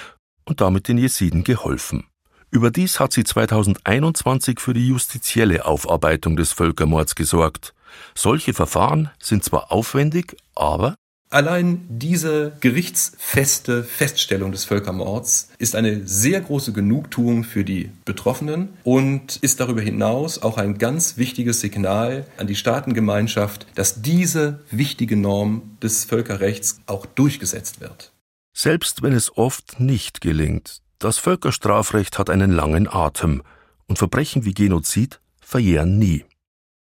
und 0.45 0.61
damit 0.61 0.89
den 0.89 0.99
Jesiden 0.99 1.45
geholfen. 1.45 2.10
Überdies 2.51 2.99
hat 2.99 3.13
sie 3.13 3.23
2021 3.23 4.59
für 4.59 4.75
die 4.75 4.89
justizielle 4.89 5.65
Aufarbeitung 5.67 6.37
des 6.37 6.53
Völkermords 6.53 7.15
gesorgt. 7.15 7.75
Solche 8.15 8.55
Verfahren 8.55 9.11
sind 9.21 9.45
zwar 9.45 9.71
aufwendig, 9.71 10.37
aber 10.55 10.97
Allein 11.33 11.87
diese 11.89 12.55
gerichtsfeste 12.59 13.85
Feststellung 13.85 14.51
des 14.51 14.65
Völkermords 14.65 15.51
ist 15.59 15.77
eine 15.77 16.05
sehr 16.05 16.41
große 16.41 16.73
Genugtuung 16.73 17.45
für 17.45 17.63
die 17.63 17.93
Betroffenen 18.05 18.71
und 18.83 19.37
ist 19.37 19.61
darüber 19.61 19.81
hinaus 19.81 20.43
auch 20.43 20.59
ein 20.59 20.79
ganz 20.79 21.19
wichtiges 21.19 21.61
Signal 21.61 22.27
an 22.37 22.49
die 22.49 22.57
Staatengemeinschaft, 22.57 23.69
dass 23.77 24.03
diese 24.03 24.65
wichtige 24.73 25.17
Norm 25.17 25.79
des 25.81 26.05
Völkerrechts 26.05 26.81
auch 26.87 27.07
durchgesetzt 27.07 27.81
wird. 27.81 28.11
Selbst 28.53 29.03
wenn 29.05 29.13
es 29.13 29.37
oft 29.37 29.79
nicht 29.79 30.21
gelingt, 30.21 30.83
das 31.01 31.19
Völkerstrafrecht 31.19 32.19
hat 32.19 32.31
einen 32.31 32.53
langen 32.53 32.87
Atem 32.87 33.43
und 33.89 33.99
Verbrechen 33.99 34.45
wie 34.45 34.55
Genozid 34.55 35.21
verjähren 35.41 35.99
nie. 35.99 36.25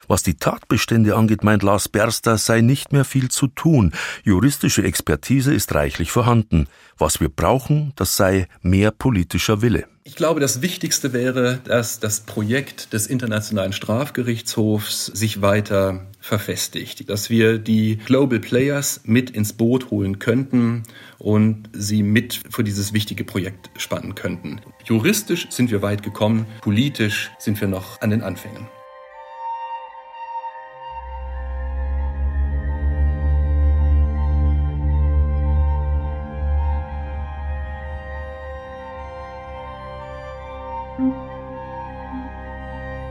Was 0.07 0.23
die 0.23 0.35
Tatbestände 0.35 1.15
angeht, 1.15 1.43
meint 1.43 1.63
Lars 1.63 1.87
Berster, 1.87 2.37
sei 2.37 2.61
nicht 2.61 2.91
mehr 2.91 3.05
viel 3.05 3.29
zu 3.29 3.47
tun. 3.47 3.93
Juristische 4.23 4.83
Expertise 4.83 5.53
ist 5.53 5.73
reichlich 5.73 6.11
vorhanden. 6.11 6.67
Was 6.97 7.19
wir 7.19 7.29
brauchen, 7.29 7.93
das 7.95 8.15
sei 8.15 8.47
mehr 8.61 8.91
politischer 8.91 9.61
Wille. 9.61 9.85
Ich 10.03 10.15
glaube, 10.15 10.39
das 10.39 10.63
Wichtigste 10.63 11.13
wäre, 11.13 11.59
dass 11.63 11.99
das 11.99 12.21
Projekt 12.21 12.91
des 12.91 13.05
Internationalen 13.05 13.71
Strafgerichtshofs 13.71 15.05
sich 15.05 15.43
weiter 15.43 16.07
verfestigt, 16.19 17.07
dass 17.09 17.29
wir 17.29 17.59
die 17.59 17.97
Global 17.97 18.39
Players 18.39 19.01
mit 19.03 19.29
ins 19.29 19.53
Boot 19.53 19.91
holen 19.91 20.17
könnten 20.17 20.83
und 21.19 21.69
sie 21.73 22.01
mit 22.01 22.41
für 22.49 22.63
dieses 22.63 22.93
wichtige 22.93 23.23
Projekt 23.23 23.69
spannen 23.77 24.15
könnten. 24.15 24.59
Juristisch 24.85 25.47
sind 25.51 25.69
wir 25.69 25.83
weit 25.83 26.01
gekommen, 26.01 26.47
politisch 26.61 27.31
sind 27.37 27.61
wir 27.61 27.67
noch 27.67 28.01
an 28.01 28.09
den 28.09 28.23
Anfängen. 28.23 28.67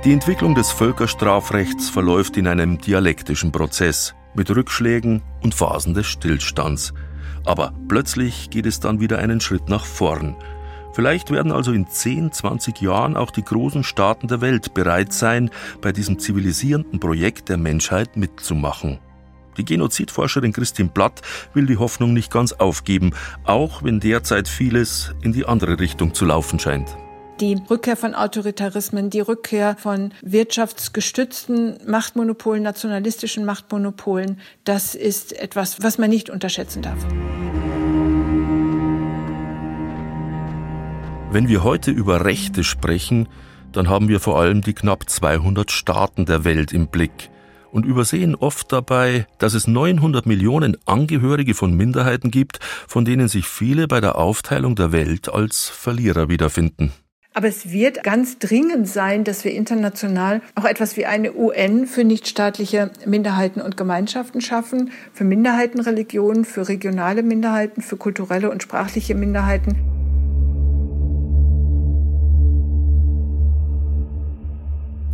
Die 0.03 0.15
Entwicklung 0.15 0.55
des 0.55 0.71
Völkerstrafrechts 0.71 1.91
verläuft 1.91 2.39
in 2.39 2.47
einem 2.47 2.79
dialektischen 2.79 3.53
Prozess 3.53 4.15
mit 4.35 4.51
Rückschlägen 4.51 5.21
und 5.43 5.55
Phasen 5.55 5.93
des 5.93 6.07
Stillstands. 6.07 6.95
Aber 7.45 7.75
plötzlich 7.87 8.49
geht 8.49 8.65
es 8.65 8.81
dann 8.81 9.01
wieder 9.01 9.19
einen 9.19 9.43
Schritt 9.43 9.69
nach 9.69 9.85
vorn. 9.85 10.37
Vielleicht 10.95 11.31
werden 11.31 11.53
also 11.53 11.73
in 11.73 11.87
10, 11.87 12.33
20 12.33 12.81
Jahren 12.81 13.15
auch 13.15 13.31
die 13.31 13.45
großen 13.45 13.85
Staaten 13.85 14.27
der 14.27 14.41
Welt 14.41 14.73
bereit 14.73 15.13
sein, 15.13 15.51
bei 15.83 15.93
diesem 15.93 16.19
zivilisierenden 16.19 16.99
Projekt 16.99 17.51
der 17.51 17.59
Menschheit 17.59 18.17
mitzumachen. 18.17 19.01
Die 19.59 19.67
Genozidforscherin 19.67 20.55
Christine 20.55 20.89
Blatt 20.89 21.21
will 21.53 21.67
die 21.67 21.77
Hoffnung 21.77 22.15
nicht 22.15 22.33
ganz 22.33 22.53
aufgeben, 22.53 23.11
auch 23.45 23.83
wenn 23.83 24.01
derzeit 24.01 24.49
vieles 24.49 25.15
in 25.21 25.33
die 25.33 25.45
andere 25.45 25.79
Richtung 25.79 26.15
zu 26.15 26.25
laufen 26.25 26.59
scheint 26.59 26.97
die 27.41 27.57
Rückkehr 27.71 27.97
von 27.97 28.15
Autoritarismen, 28.15 29.11
die 29.11 29.21
Rückkehr 29.21 29.77
von 29.79 30.13
wirtschaftsgestützten 30.23 31.79
Machtmonopolen, 31.87 32.63
nationalistischen 32.63 33.45
Machtmonopolen, 33.45 34.41
das 34.65 34.95
ist 34.95 35.33
etwas, 35.33 35.83
was 35.83 35.99
man 35.99 36.11
nicht 36.11 36.29
unterschätzen 36.29 36.83
darf. 36.83 36.99
Wenn 41.33 41.49
wir 41.49 41.65
heute 41.65 41.91
über 41.93 42.25
Rechte 42.25 42.65
sprechen, 42.65 43.29
dann 43.73 43.89
haben 43.89 44.09
wir 44.09 44.21
vor 44.21 44.39
allem 44.39 44.63
die 44.63 44.75
knapp 44.75 45.09
200 45.09 45.71
Staaten 45.71 46.27
der 46.27 46.45
Welt 46.45 46.73
im 46.73 46.89
Blick 46.89 47.31
und 47.71 47.87
übersehen 47.87 48.35
oft 48.35 48.73
dabei, 48.73 49.27
dass 49.39 49.55
es 49.55 49.69
900 49.69 50.27
Millionen 50.27 50.77
Angehörige 50.87 51.55
von 51.55 51.73
Minderheiten 51.73 52.33
gibt, 52.33 52.59
von 52.89 53.05
denen 53.05 53.29
sich 53.29 53.47
viele 53.47 53.87
bei 53.87 54.01
der 54.01 54.17
Aufteilung 54.17 54.75
der 54.75 54.91
Welt 54.91 55.33
als 55.33 55.69
Verlierer 55.69 56.29
wiederfinden. 56.29 56.93
Aber 57.33 57.47
es 57.47 57.71
wird 57.71 58.03
ganz 58.03 58.39
dringend 58.39 58.89
sein, 58.89 59.23
dass 59.23 59.45
wir 59.45 59.53
international 59.53 60.43
auch 60.57 60.65
etwas 60.65 60.97
wie 60.97 61.07
eine 61.07 61.33
UN 61.33 61.87
für 61.87 62.03
nichtstaatliche 62.03 62.91
Minderheiten 63.07 63.61
und 63.61 63.77
Gemeinschaften 63.77 64.41
schaffen, 64.41 64.91
für 65.13 65.23
Minderheitenreligionen, 65.23 66.45
für 66.45 66.69
regionale 66.69 67.23
Minderheiten, 67.23 67.83
für 67.83 67.97
kulturelle 67.97 68.51
und 68.51 68.65
sprachliche 68.65 69.15
Minderheiten. 69.15 69.77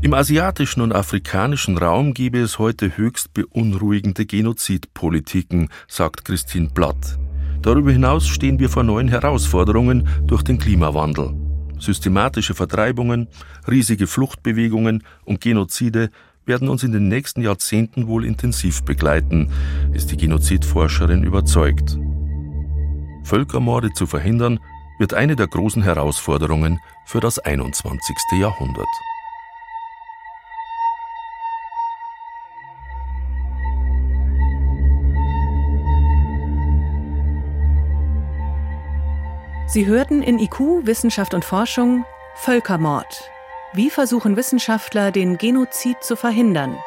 Im 0.01 0.15
asiatischen 0.15 0.81
und 0.81 0.95
afrikanischen 0.95 1.77
Raum 1.77 2.15
gebe 2.15 2.39
es 2.39 2.59
heute 2.59 2.97
höchst 2.97 3.35
beunruhigende 3.35 4.25
Genozidpolitiken, 4.25 5.69
sagt 5.87 6.25
Christine 6.25 6.71
Blatt. 6.73 7.19
Darüber 7.61 7.91
hinaus 7.91 8.27
stehen 8.27 8.59
wir 8.59 8.71
vor 8.71 8.85
neuen 8.85 9.09
Herausforderungen 9.09 10.09
durch 10.27 10.43
den 10.43 10.59
Klimawandel. 10.59 11.46
Systematische 11.87 12.55
Vertreibungen, 12.55 13.29
riesige 13.69 14.09
Fluchtbewegungen 14.09 15.05
und 15.25 15.41
Genozide 15.41 16.11
werden 16.45 16.69
uns 16.69 16.83
in 16.83 16.91
den 16.91 17.07
nächsten 17.07 17.43
Jahrzehnten 17.43 18.09
wohl 18.09 18.25
intensiv 18.25 18.83
begleiten, 18.83 19.53
ist 19.93 20.11
die 20.11 20.17
Genozidforscherin 20.17 21.23
überzeugt. 21.23 21.97
Völkermorde 23.23 23.93
zu 23.93 24.07
verhindern, 24.07 24.59
wird 24.99 25.15
eine 25.15 25.37
der 25.37 25.47
großen 25.47 25.83
Herausforderungen 25.83 26.81
für 27.07 27.21
das 27.21 27.39
21. 27.39 28.17
Jahrhundert. 28.41 28.87
Sie 39.77 39.85
hörten 39.85 40.23
in 40.23 40.39
IQ 40.39 40.87
Wissenschaft 40.87 41.35
und 41.35 41.45
Forschung 41.45 42.07
Völkermord. 42.35 43.31
Wie 43.75 43.91
versuchen 43.91 44.35
Wissenschaftler, 44.35 45.13
den 45.13 45.37
Genozid 45.37 46.03
zu 46.03 46.17
verhindern? 46.17 46.79